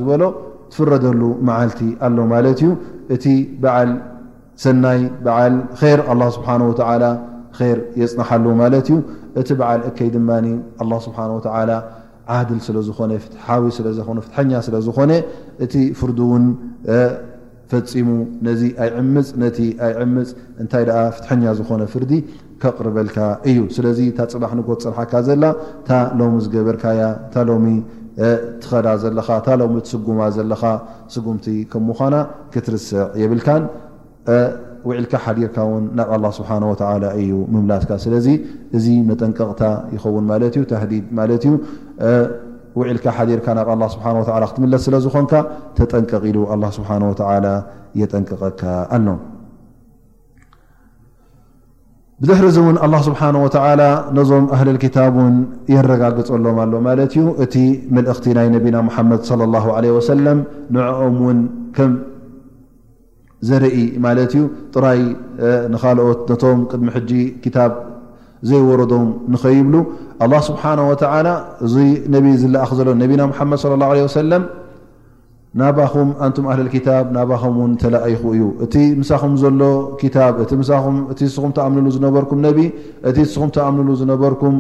[0.00, 0.22] ዝበሎ
[0.72, 2.70] ትፍረደሉ መዓልቲ ኣሎ ማለት እዩ
[3.14, 3.26] እቲ
[3.62, 3.90] በዓል
[4.64, 5.00] ሰናይ
[5.38, 6.64] ዓል ር ስብሓ ር
[8.00, 8.96] የፅናሓሉ ማለት እዩ
[9.40, 10.30] እቲ በዓል እከይ ድማ
[11.06, 11.18] ስብሓ
[12.36, 12.98] ዓድል ስለዝኾ
[13.32, 15.12] ትዊ ፍኛ ስለዝኾነ
[15.66, 16.44] እቲ ፍር ውን
[17.72, 18.08] ፈፂሙ
[18.46, 19.28] ነዚ ኣይምፅ
[20.04, 20.28] ኣምፅ
[20.62, 20.84] እንታይ
[21.16, 22.12] ፍትሐኛ ዝኾነ ፍርዲ
[22.62, 23.18] ከቕርበልካ
[23.50, 25.44] እዩ ስለዚ ታ ፅባሕ ንጎ ፅንሓካ ዘላ
[25.82, 27.00] እታ ሎሚ ዝገበርካያ
[28.64, 30.64] ትኸዳ ዘለካ እታለሚ ትስጉማ ዘለካ
[31.14, 32.14] ስጉምቲ ከምኳና
[32.52, 33.62] ክትርስዕ የብልካን
[34.88, 36.82] ውዒልካ ሓዲርካ ውን ናብ ኣላ ስብሓ ወተ
[37.20, 38.28] እዩ ምምላትካ ስለዚ
[38.76, 39.62] እዚ መጠንቀቕታ
[39.94, 41.52] ይኸውን ማለት እዩ ተዲድ ማለት እዩ
[42.80, 44.06] ውልካ ሓዲርካ ናብ ኣ ስብሓ
[44.52, 45.32] ክትምለስ ስለዝኾንካ
[45.80, 47.46] ተጠንቀቂሉ ኣ ስብሓ ወተላ
[48.02, 48.62] የጠንቀቀካ
[48.98, 49.06] ኣሎ
[52.22, 53.82] ብዙሕርዚ እውን ላه ስብሓነه ወላ
[54.16, 55.34] ነዞም እህልክታብ እውን
[55.74, 57.54] የረጋግፀሎም ኣሎ ማለት እዩ እቲ
[57.96, 59.32] መልእኽቲ ናይ ነቢና ሓመድ ص
[59.64, 60.38] ه ሰለም
[60.74, 61.38] ንዕኦም ውን
[61.76, 61.90] ከም
[63.48, 64.42] ዘርኢ ማለት እዩ
[64.74, 65.00] ጥራይ
[65.74, 67.10] ንኻልኦት ነቶም ቅድሚ ሕጂ
[67.46, 67.72] ክታብ
[68.50, 69.74] ዘይወረዶም ንኸይብሉ
[70.24, 70.94] ኣ ስብሓነه ወ
[71.66, 71.74] እዚ
[72.16, 74.44] ነብይ ዝለኣኽ ዘሎ ነብና ሓመድ ለ ለ ሰለም
[75.60, 79.60] ናባኹም ኣንቱም ኣህልክታብ ናባኹም ውን ተለኣይኹ እዩ እቲ ምሳኹም ዘሎ
[80.14, 82.58] ታ እ ንስኹም ተኣምሉ ዝነበርኩም ነቢ
[83.10, 84.54] እቲ ንስኹም ተኣምንሉ ዝነበርኩም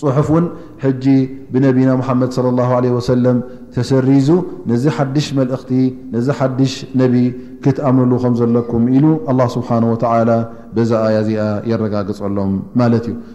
[0.00, 0.44] ፅሑፍ እውን
[0.84, 1.04] ሕጂ
[1.52, 3.38] ብነቢና ሙሓመድ صለ ه ሰለም
[3.76, 4.28] ተሰሪዙ
[4.70, 5.70] ነዚ ሓድሽ መልእኽቲ
[6.14, 7.14] ነዚ ሓድሽ ነቢ
[7.64, 10.30] ክትኣምንሉ ከም ዘለኩም ኢሉ ኣ ስብሓን ወተላ
[10.76, 12.52] በዛኣ ያዚኣ የረጋግፀሎም
[12.82, 13.16] ማለት እዩ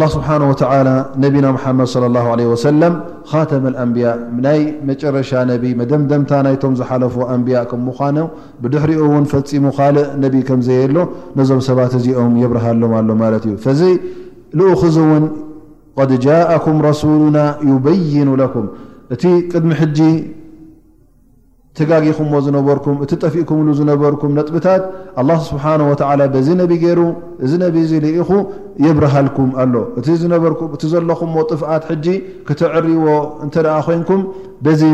[0.00, 0.34] له ስብሓه
[1.24, 2.82] ነቢና መድ صى له ሰለ
[3.30, 4.16] ካተመ አንብያء
[4.46, 8.16] ናይ መጨረሻ ነ መደምደምታ ናይቶም ዝሓለፉ ኣንብያ ከ ምኳኑ
[8.62, 10.98] ብድሕሪኡ ውን ፈፂሙ ካልእ ነ ከዘየ ሎ
[11.38, 13.54] ነዞም ሰባት እዚኦም የብርሃሎም ኣሎ ማት እዩ
[14.74, 15.24] ኡክዚ ውን
[16.10, 17.36] ድ ጃءኩም ረሱሉና
[17.70, 18.66] يበይኑ ኩም
[19.14, 19.22] እቲ
[19.52, 19.70] ቅድሚ
[21.88, 22.70] ጋኹ በ
[23.12, 23.60] እ ጠፊእም
[23.90, 24.82] ነበርም ጥብታት
[28.84, 30.06] የብርሃልም ኣሎ እቲ
[30.92, 32.06] ዘለኹ ጥፍት
[32.48, 33.06] ክትዕርዎ
[33.44, 33.48] እ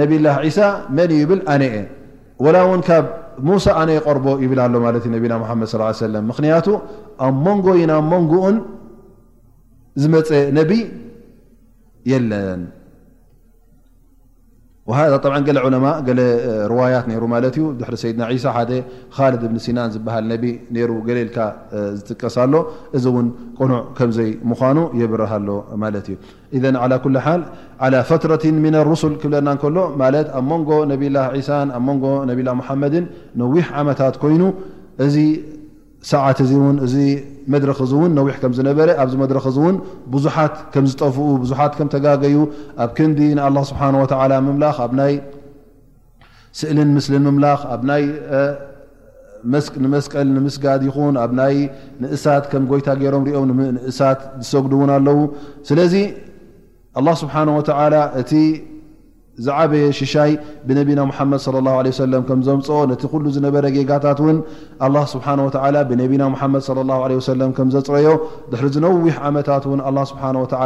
[0.00, 0.26] ነቢላ
[0.58, 0.68] ሳ
[0.98, 1.80] መን እ ይብል ኣነ አ
[2.44, 3.04] ወላ እውን ካብ
[3.48, 6.66] ሙሳ ኣነ ቀርቦ ይብል ኣሎ ማለት ዩ ነቢና ሓመድ ص ሰለ ምክንያቱ
[7.26, 8.56] ኣብ መንጎ ዩ ናብ መንጎኡን
[10.02, 10.82] ዝመፀ ነብይ
[12.10, 12.60] የለን
[14.90, 15.90] ዑለማ
[16.70, 18.70] ርዋያት ይሩ ማት ዩ ድሪ ሰድና ሳ ሓደ
[19.16, 20.24] ካልድ ብ ሲናን ዝሃል
[20.74, 21.36] ነ ሩ ገሌልካ
[21.98, 22.54] ዝጥቀሳሎ
[22.96, 23.26] እዚ ውን
[23.58, 25.48] ቆኑዕ ከምዘይ ምኑ የብርሃሎ
[25.84, 26.06] ማለት
[26.56, 26.64] እዩ
[27.04, 27.18] ኩ ል
[27.94, 31.16] ى ፈትረት ምና ርስል ክብለና ከሎ ማለት ኣብ ንጎ ነብላ
[31.48, 31.86] ሳ ኣብ
[32.36, 32.50] ን ላ
[32.82, 33.04] መድን
[33.42, 34.42] ነዊሕ ዓመታት ኮይኑ
[35.04, 35.08] እ
[36.10, 36.94] ሰዓት እዚ ን እዚ
[37.52, 39.76] መድረክ እዚእውን ነዊሕ ከም ዝነበረ ኣብዚ መድረክ እእውን
[40.14, 42.36] ብዙሓት ከም ዝጠፍኡ ብዙሓት ከም ተጋገዩ
[42.84, 43.80] ኣብ ክንዲ ንአ ስብሓ
[44.46, 45.12] ምላኽ ኣብ ናይ
[46.58, 48.02] ስእልን ምስሊ ምምላኽ ኣብ ናይ
[49.84, 51.56] ንመስቀል ንምስጋድ ይኹን ኣብናይ
[52.02, 55.18] ንእሳት ከም ጎይታ ገይሮም ኦም ንእሳት ዝሰግድእውን ኣለው
[55.70, 55.94] ስለዚ
[57.22, 57.34] ስብሓ
[58.18, 58.38] እ
[59.58, 60.30] ዓበየ ሽይ
[60.68, 62.00] ብነና مድ صى اله عل س
[62.46, 62.60] ዘم
[63.24, 63.64] ل ዝነበረ
[64.04, 64.38] ታት لل
[64.80, 64.84] ه و
[65.66, 65.84] ى ه
[66.66, 67.18] ዘፅረዮ
[68.74, 69.72] ዝነዊሕ ዓመታት ه
[70.10, 70.12] ص
[70.60, 70.62] ه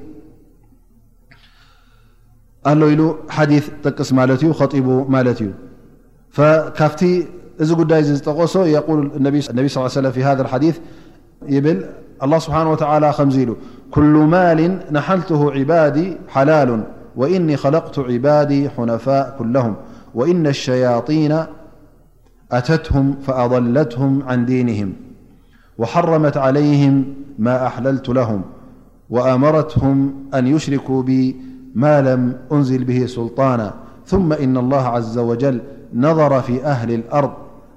[2.69, 2.81] ل
[3.51, 4.19] ديث ب
[6.35, 6.39] ف
[7.01, 7.13] دي
[8.25, 10.75] ق ول بي صلى ى له س في هذا الحيث
[11.65, 11.67] ل
[12.25, 13.55] الله سبحانه وتلى م ل
[13.91, 16.83] كل مال نحلته عبادي حلال
[17.15, 19.75] وإني خلقت عبادي حنفاء كلهم
[20.15, 21.43] وإن الشياطين
[22.51, 24.93] أتتهم فأضلتهم عن دينهم
[25.77, 27.05] وحرمت عليهم
[27.39, 28.41] ما أحللت لهم
[29.09, 31.35] وأمرتهم أن يشركوا بي
[31.75, 33.73] ما لم أنزل به سلطانا
[34.05, 35.61] ثم إن الله عز وجل
[35.93, 37.31] نظر في أهل الأرض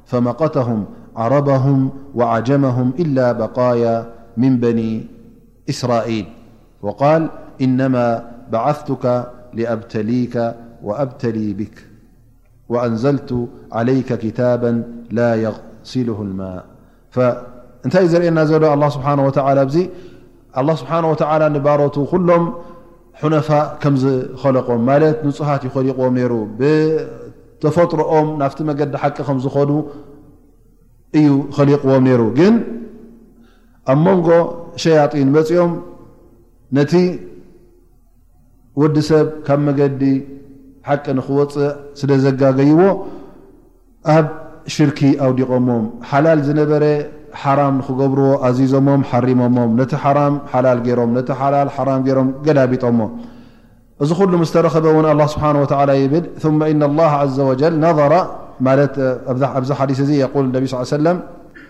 [0.07, 0.85] فمقتهم
[1.17, 5.07] عربهم وعجمهم إلا بقايا من بني
[6.83, 7.23] وقال
[7.63, 8.07] إنما
[8.51, 9.05] بعثتك
[9.55, 10.35] لأبتليك
[10.83, 11.79] وأبتلي بك
[12.69, 13.31] وأنزلت
[13.73, 16.63] عليك كتابا لا يغسله الماء
[17.15, 17.19] ر
[17.87, 19.89] الله سبحنه وى
[20.59, 22.45] الله سبحانه وتلى نبرت لم
[23.21, 24.81] حنفاء كم زخلقم
[25.23, 26.35] ت نهت يخلقዎم ر
[27.63, 29.17] تفطرኦم ናفت مجዲ حق
[31.57, 32.07] خلقዎم
[34.29, 34.33] ر
[34.83, 35.73] ሸጢን መፅኦም
[36.77, 36.93] ነቲ
[38.83, 40.03] ወዲ ሰብ ካብ መገዲ
[40.89, 41.65] ሓቂ ንክወፅእ
[42.01, 42.81] ስለ ዘጋገይዎ
[44.17, 44.27] ኣብ
[44.75, 46.85] ሽርክ ኣውዲቖሞም ሓላል ዝነበረ
[47.43, 49.93] ሓራም ክገብርዎ ኣዚዞሞም ሓሪሞሞ ነቲ
[50.67, 51.59] ላል ይሮም ነቲ ላ
[52.19, 52.99] ሮም ገዳቢጦሞ
[54.05, 55.45] እዚ ሉ ስተረኸበ ውን ስብሓ
[56.15, 56.27] ብል
[57.13, 58.15] ه ዘ ነራ
[58.67, 58.73] ማ
[59.61, 60.19] ኣብዚ ሓዲስ እ
[60.57, 60.65] ነቢ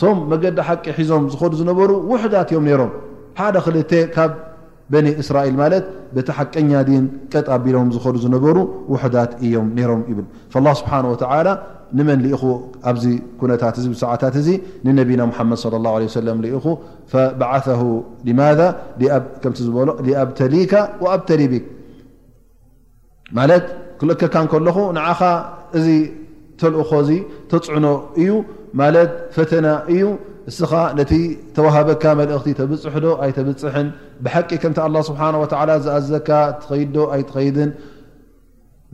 [0.00, 2.90] ቶም መገዲ ሓቂ ሒዞም ዝዱ ዝነበሩ ውሕዳት እዮም ሮም
[3.38, 3.76] ሓደ ክል
[4.14, 4.32] ካብ
[4.92, 5.74] በኒ እስራኤል ማለ
[6.16, 8.56] በቲ ሓቀኛ ዲን ቀጥ ቢሎም ዝዱ ዝነበሩ
[8.92, 10.18] ውሕዳት እዮም ሮም ይብ
[10.54, 11.02] ስብሓه
[11.98, 12.42] ንመን ኢኹ
[12.90, 13.04] ኣብዚ
[13.40, 14.48] ኩነታት ሰዓታት እዚ
[14.86, 15.64] ንነብና መድ ص
[16.64, 17.66] ه በዓث
[18.40, 18.48] ማ
[19.66, 20.72] ዝ ኣብተሊካ
[21.16, 21.52] ኣብተሊቢ
[23.38, 23.46] ማ
[24.00, 24.76] ክልከካ ከለኹ
[26.60, 27.10] ተልእኮዚ
[27.50, 27.86] ተፅዕኖ
[28.22, 28.30] እዩ
[28.80, 30.02] ማለት ፈተና እዩ
[30.50, 31.12] እስኻ ነቲ
[31.56, 33.88] ተዋሃበካ መልእኽቲ ተብፅሕ ዶ ኣይተብፅሕን
[34.24, 35.20] ብሓቂ ከምቲ ኣ ስብሓ
[35.86, 36.30] ዝኣዘካ
[36.62, 37.70] ትኸይድዶ ኣይ ትኸይድን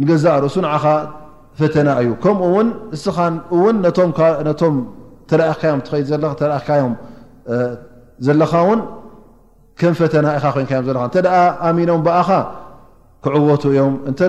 [0.01, 0.85] ንገዛ ሩ እሱ ንዓኻ
[1.59, 2.55] ፈተና እዩ ከምኡው
[2.97, 3.19] እስኻ
[3.63, 4.11] ውን ቶም
[6.59, 6.93] እካዮም
[8.27, 8.81] ዘለካ ውን
[9.81, 11.19] ከም ፈተና ኢኻ ኮይንዮ ዘለካ ተ
[11.69, 12.29] ኣሚኖም ብኣኻ
[13.25, 14.21] ክዕወቱ እዮም እንተ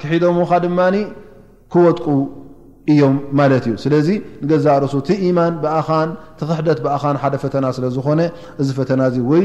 [0.00, 0.80] ክሒዶምካ ድማ
[1.72, 2.06] ክወጥቁ
[2.92, 4.08] እዮም ማለት እዩ ስለዚ
[4.42, 5.88] ንገዛ ርእሱ ቲኢማን ኣ
[6.40, 8.20] ትክሕደት ብኣኻን ሓደ ፈተና ስለዝኾነ
[8.62, 9.44] እዚ ፈተናእዚ ወይ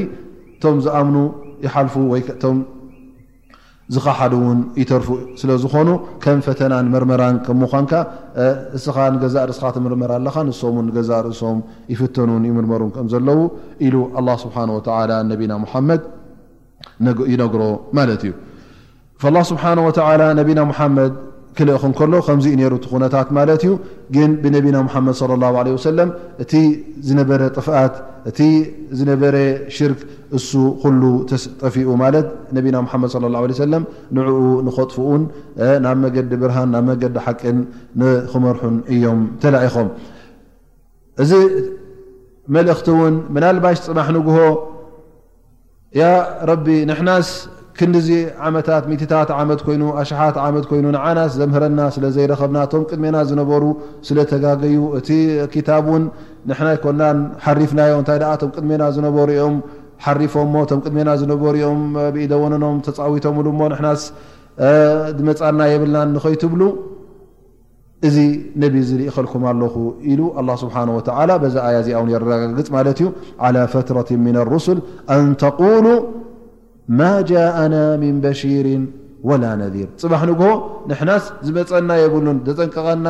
[0.63, 1.17] ቶም ዝኣምኑ
[1.65, 1.93] ይሓልፉ
[2.57, 2.59] ም
[3.95, 5.07] ዝኻሓደ ውን ይተርፉ
[5.39, 5.89] ስለዝኾኑ
[6.23, 7.91] ከም ፈተና ን መርመራን ከምኳንካ
[8.77, 11.57] እስኻ ንገዛእ ርስካ ትምርመር ኣለካ ንስም ገዛእ ርእሶም
[11.93, 13.41] ይፍተኑን ይምርመሩን ከም ዘለው
[13.87, 13.95] ኢሉ
[14.43, 14.55] ስብሓ
[15.31, 16.01] ነቢና ሓመድ
[17.33, 17.61] ይነግሮ
[17.99, 18.33] ማለት እዩ
[19.51, 19.63] ስብሓ
[20.19, 21.11] ነና ሓመድ
[21.57, 23.71] ክልንከሎ ከምዚኡ ነሩ ኩነታት ማለት እዩ
[24.15, 26.09] ግን ብነቢና ሙሓመድ صለ ላه ه ሰለም
[26.43, 26.53] እቲ
[27.07, 27.93] ዝነበረ ጥፍኣት
[28.29, 28.39] እቲ
[28.99, 29.35] ዝነበረ
[29.75, 29.99] ሽርክ
[30.37, 30.51] እሱ
[30.83, 31.01] ኩሉ
[31.61, 32.27] ጠፊኡ ማለት
[32.57, 33.83] ነቢና ሓመድ ለ ሰለም
[34.17, 35.21] ንዕኡ ንኸጥፍኡን
[35.85, 37.57] ናብ መገዲ ብርሃን ናብ መገዲ ሓቅን
[38.01, 39.89] ንክመርሑን እዮም ተላኢኹም
[41.23, 41.31] እዚ
[42.55, 44.37] መልእኽቲ እውን ምና ልባሽ ፅማሕ ንግሆ
[46.01, 46.05] ያ
[46.49, 47.27] ረቢ ንሕናስ
[47.79, 48.09] ክንዲዚ
[48.47, 53.63] ዓመታት ትታት ዓመት ይኑ ኣሻሓት ዓመት ኮይኑ ንዓና ዘምህረና ስለዘይረኸብና ቶም ቅድሜና ዝነበሩ
[54.07, 54.75] ስለ ተጋገዩ
[55.45, 56.03] እቲ ታብ ን
[56.51, 59.55] ንና ይኮናን ሓሪፍናዮ እንታይ ቶም ቅድሜና ዝነበሩኦም
[60.05, 61.81] ሓሪፎም ቶ ቅድሜና ዝነበሩኦም
[62.15, 63.45] ብኢደወነኖም ተፃዊቶምሉ
[63.85, 63.93] ና
[65.29, 66.63] መፃና የብልናን ንኮይትብሉ
[68.07, 68.17] እዚ
[68.61, 69.75] ነብ ዝኢኸልኩም ኣለኹ
[70.13, 70.21] ኢሉ
[70.63, 70.75] ስብሓ
[71.53, 73.07] ዚ ኣያ እዚ የረጋግፅ ማለት እዩ
[73.73, 74.75] ፈትረት ና ስ
[75.29, 75.85] ንተሉ
[76.99, 78.67] ማ ጃእና ምን በሺር
[79.29, 80.41] ወላ ነذር ፅባሕ ንግ
[80.89, 83.07] ንሕናስ ዝመፀና የብሉን ዘፀንቀቐና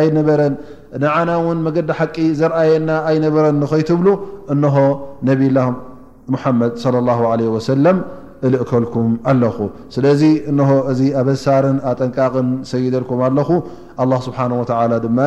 [0.00, 0.54] ኣይነበረን
[1.02, 4.06] ንዓና እውን መገዲ ሓቂ ዘርኣየና ኣይነበረን ንኸይትብሉ
[4.54, 4.76] እንሆ
[5.28, 5.58] ነብላ
[6.34, 6.72] ሙሓመድ
[7.56, 7.98] ወሰለም
[8.46, 9.56] እልእከልኩም ኣለኹ
[9.94, 13.48] ስለዚ እንሆ እዚ ኣበሳርን ኣጠንቃቕን ሰይደልኩም ኣለኹ
[14.02, 15.18] ኣلله ስብሓንه ወተላ ድማ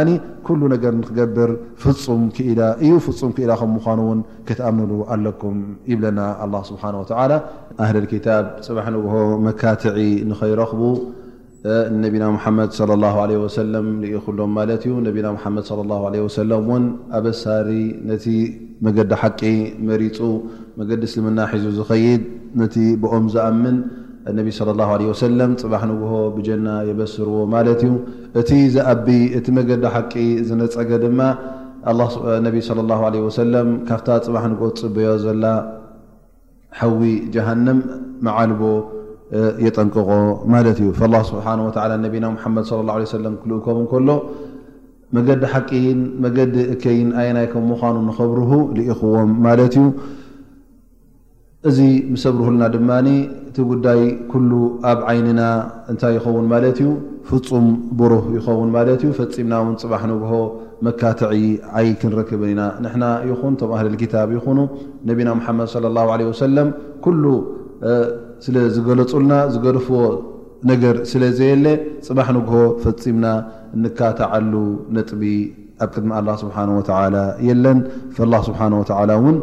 [0.45, 1.49] ኩሉ ነገር ንክገብር
[1.83, 5.57] ፍፁም ክኢላ እዩ ፍፁም ክኢላ ከም ምኳኑ ውን ክትኣምሉ ኣለኩም
[5.91, 6.95] ይብለና ኣه ስብሓን
[7.31, 7.33] ላ
[7.83, 9.15] ኣህልልኪታብ ፅባሕ ንግሆ
[9.47, 9.97] መካትዒ
[10.29, 10.79] ንኸይረኽቡ
[12.03, 12.69] ነቢና ሙሓመድ
[13.59, 15.63] ሰለም ኢ ኩሎም ማለት ዩ ነቢና ሓመድ
[16.37, 16.85] ሰለ እውን
[17.17, 17.69] ኣበሳሪ
[18.09, 18.25] ነቲ
[18.85, 19.41] መገዲ ሓቂ
[19.89, 20.17] መሪፁ
[20.79, 22.23] መገዲ እስልምና ሒዙ ዝኸይድ
[22.61, 23.77] ነቲ ብኦም ዝኣምን
[24.31, 27.93] እነቢ ص ላ ለ ሰለም ፅባሕ ንግሆ ብጀና የበስርዎ ማለት እዩ
[28.41, 29.07] እቲ ዝኣብ
[29.37, 30.13] እቲ መገዲ ሓቂ
[30.49, 31.19] ዝነፀገ ድማ
[32.47, 32.55] ነቢ
[33.39, 35.45] ሰለም ካብታ ፅባሕ ንግ ፅበዮ ዘላ
[36.81, 37.01] ሓዊ
[37.35, 37.79] ጀሃንም
[38.27, 38.61] መዓልቦ
[39.65, 40.09] የጠንቅቆ
[40.53, 40.89] ማለት እዩ
[41.31, 41.45] ስብሓ
[42.07, 42.95] ነቢና ሓመድ ላ
[43.27, 44.09] ለ ክልእከም ከሎ
[45.15, 49.89] መገዲ ሓቂን መገዲ እከይን ኣየ ናይ ከም ምኳኑ ንኸብርሁ ልኢኽዎም ማለት እዩ
[51.69, 51.77] እዚ
[52.13, 52.89] ምሰብርህሉና ድማ
[53.49, 54.51] እቲ ጉዳይ ኩሉ
[54.91, 55.41] ኣብ ዓይንና
[55.91, 56.89] እንታይ ይኸውን ማለት እዩ
[57.29, 57.67] ፍፁም
[57.99, 60.33] ብሩህ ይኸውን ማለት እዩ ፈፂምናውን ፅባሕ ንግሆ
[60.87, 61.31] መካትዒ
[61.81, 64.59] ዓይ ክንረክበን ኢና ንና ይኹን ቶም ኣህደል ታብ ይኹኑ
[65.11, 66.69] ነቢና ሓመድ ለ ለ ሰለም
[68.45, 69.97] ስለዝገለፁልና ዝገልፍዎ
[70.71, 71.65] ነገር ስለ ዘየለ
[72.07, 73.25] ፅባሕ ንግሆ ፈፂምና
[73.83, 74.53] ንካታዓሉ
[74.95, 75.23] ነጥቢ
[75.83, 76.11] ኣብ ቅድሚ
[76.43, 76.81] ስብሓ ወ
[77.47, 77.79] የለን
[78.47, 78.59] ስብሓ
[79.01, 79.37] ወላ እውን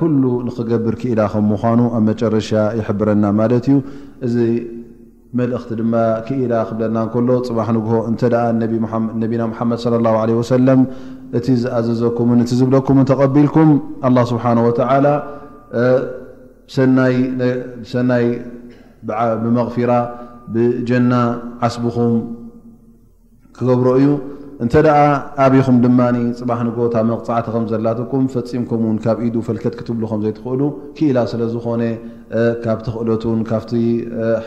[0.00, 2.48] ኩሉ ንክገብር ክኢላ ከም ምኳኑ ኣብ መጨረሻ
[2.78, 3.78] ይሕብረና ማለት እዩ
[4.26, 4.36] እዚ
[5.38, 5.94] መልእኽቲ ድማ
[6.26, 8.20] ክኢላ ክብለና ከሎ ፅባሕ ንግሆ እንተ
[9.22, 10.08] ነቢና ሓመድ ለ
[10.42, 10.80] ወሰለም
[11.40, 13.70] እቲ ዝኣዘዘኩምን እቲ ዝብለኩምን ተቐቢልኩም
[14.32, 15.06] ስብሓ ወላ
[16.76, 18.24] ሰናይ
[19.42, 19.92] ብመغፊራ
[20.54, 21.12] ብጀና
[21.66, 22.16] ዓስብኹም
[23.56, 24.08] ክገብሮ እዩ
[24.64, 24.98] እንተ ደኣ
[25.44, 26.00] ኣበይኹም ድማ
[26.38, 30.62] ፅባሕን ጎታ መቕፃዕቲ ከም ዘላትኩም ፈፂምኩም ውን ካብ ኢዱ ፈልከት ክትብሉ ከ ዘይትኽእሉ
[30.96, 31.82] ክኢላ ስለዝኾነ
[32.64, 33.72] ካብቲ ክእለትን ካብቲ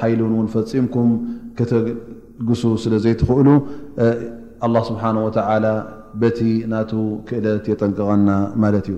[0.01, 1.09] ሓይሉን ውን ፈፂምኩም
[1.59, 3.47] ክተግሱ ስለ ዘይትኽእሉ
[4.67, 5.65] ኣላ ስብሓን ወተላ
[6.22, 6.39] በቲ
[6.74, 6.91] ናቱ
[7.28, 8.30] ክእለት የጠንቅቐና
[8.63, 8.97] ማለት እዩ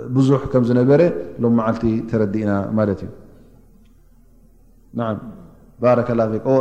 [0.27, 1.01] ዙ ከ ዝነበረ
[1.43, 3.09] ሎ መዓልቲ ተረዲእና ማለት እዩ
[5.83, 6.09] ባረከ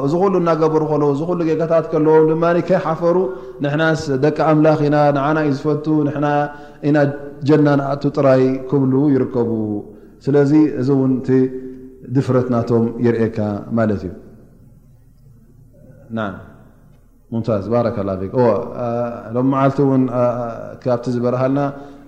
[0.06, 3.16] እዚ ሉ እናገብሩ ከለ እዚ ሉ ገጋታት ከለዎ ድማ ከይሓፈሩ
[3.64, 3.80] ንና
[4.24, 5.86] ደቂ ኣምላኽ ኢና ንና እዩ ዝፈቱ
[6.26, 6.28] ና
[6.90, 6.96] ኢና
[7.48, 9.50] ጀናን ኣቱ ጥራይ ክብል ይርከቡ
[10.26, 11.12] ስለዚ እዚ እውን
[12.16, 13.38] ድፍረት ናቶም ይርእካ
[13.80, 14.14] ማለት እዩ
[17.34, 18.28] ሙዝ ባረ ሎ
[19.62, 20.04] ዓልቲ ን
[20.82, 21.60] ባብቲ ዝበረሃልና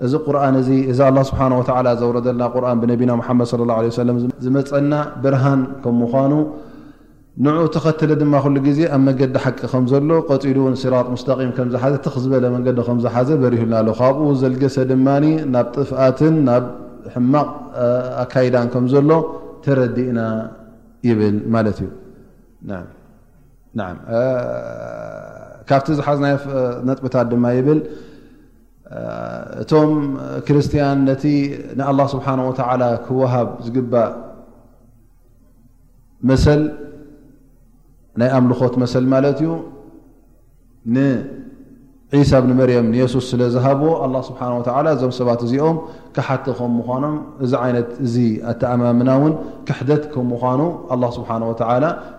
[0.07, 1.01] እዚ ቁርን እ እዚ
[1.31, 1.41] ስብሓ
[2.01, 4.93] ዘውረደና ርን ብነቢና መድ ዝመፀና
[5.25, 6.33] ብርሃን ከም ምኳኑ
[7.45, 12.45] ን ተኸተለ ድማ ሉ ግዜ ኣብ መንገዲ ሓቂ ከምዘሎ ቀፂሉ ን ስራ ሙስም ከዝሓዘ እቲክዝበለ
[12.57, 15.07] መንገዲ ከዝሓዘ በሪህልናኣ ካብኡ ዘልገሰ ድማ
[15.55, 16.65] ናብ ጥፍኣትን ናብ
[17.15, 17.49] ሕማቕ
[18.25, 19.11] ኣካዳን ከምዘሎ
[19.67, 20.21] ተረዲእና
[21.11, 21.89] ይብል ማለት እዩ
[23.81, 23.83] ና
[25.69, 26.35] ካብቲ ዝሓዝናዮ
[26.89, 27.81] ነጥብታት ድማ ይብል
[29.63, 29.93] እቶም
[30.47, 31.25] ክርስትያን ነቲ
[31.81, 34.13] ንኣላ ስብሓ ወላ ክወሃብ ዝግባእ
[36.31, 36.63] መሰል
[38.23, 39.49] ናይ ኣምልኮት መሰል ማለት እዩ
[42.29, 43.83] ሳ ብኒ መርያም ንየሱስ ስለ ዝሃቦ
[44.29, 44.41] ስብሓ
[44.95, 45.77] እዞም ሰባት እዚኦም
[46.17, 48.15] ክሓቲ ከምምኖም እዚ ይነት እዚ
[48.51, 49.33] ኣተኣማምናውን
[49.69, 50.61] ክሕደት ከም ምኑ
[51.17, 51.31] ስብሓ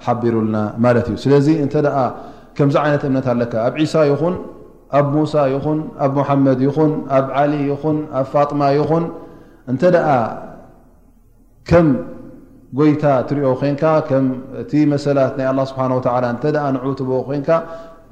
[0.05, 4.35] ሓቢሩልና ማለት እዩ ስለ እ ምዚ ይነት እምነት ኣለካ ኣብ ሳ ይኹን
[5.01, 9.05] ኣብ ሙሳ ይኹን ኣብ ሙሓመድ ይኹን ኣብ ዓሊ ይኹን ኣብ ፋጥማ ይኹን
[9.71, 9.97] እንተ ደ
[11.69, 11.87] ከም
[12.77, 14.19] ጎይታ ትሪኦ ኮንካ ከ
[14.61, 15.77] እቲ መሰላት ና ስብ
[16.77, 17.49] ንዑትቦ ኮንካ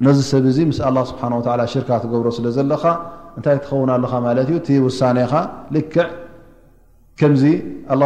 [0.06, 0.78] ነዚ ሰብ እ ምስ
[1.08, 2.84] ስሓ ሽርካ ትገብሮ ስለዘለካ
[3.38, 4.14] እንታይ ትኸውና ለካ
[4.72, 5.32] እዩ ሳኻ
[5.74, 6.06] ልክዕ
[7.20, 7.42] ከምዚ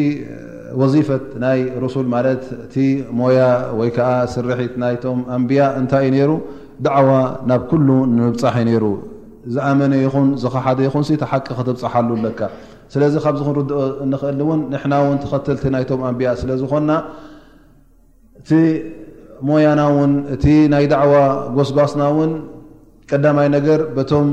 [0.82, 1.60] ወፈት ናይ
[1.96, 2.08] ሱል
[2.76, 2.86] ቲ
[3.22, 3.40] ሞያ
[3.80, 3.90] ወይ
[4.34, 6.38] ስርሒት ናይቶም ኣንብያ እንታይ ዩ ሩ
[7.00, 7.10] ዕዋ
[7.52, 8.86] ናብ ኩሉ ንምብፃሕ ሩ
[9.58, 12.10] ዝኣመነ ይን ዝሓደ ይኹን ሓቂ ክትብፃሓሉ
[12.40, 12.50] ካ
[12.94, 13.82] ስለዚ ካብክ ርኦ
[14.22, 14.62] ኽእልን
[14.92, 16.90] ና ተኸልቲ ናም ኣንያ ስለዝኮና
[18.42, 18.52] እቲ
[19.48, 19.82] ሞያና
[20.34, 21.14] እቲ ናይ عዋ
[21.58, 22.32] ጎስጓስና ን
[23.14, 23.80] ቀዳማይ ነገር
[24.12, 24.28] ቶም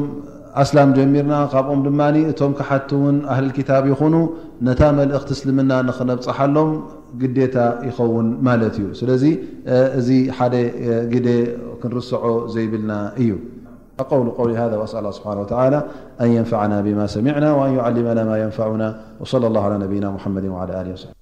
[0.63, 2.01] ኣስላም ጀሚርና ካብኦም ድማ
[2.31, 4.15] እቶም ሓቲ ን هልታ ይኑ
[4.67, 6.71] ነታ መልእክ ስልምና ክነብፅሓሎም
[7.23, 7.57] ግታ
[7.89, 9.11] ይኸውን ማለ እዩ ስለ
[9.99, 10.55] እዚ ሓደ
[11.13, 11.27] ግ
[11.83, 12.93] ክንርስዖ ዘይብልና
[13.25, 13.33] እዩ
[16.37, 16.53] يንف
[16.87, 18.83] ብ ሰሚعና و يንና
[19.31, 20.09] ص لله عى ና
[21.13, 21.18] ع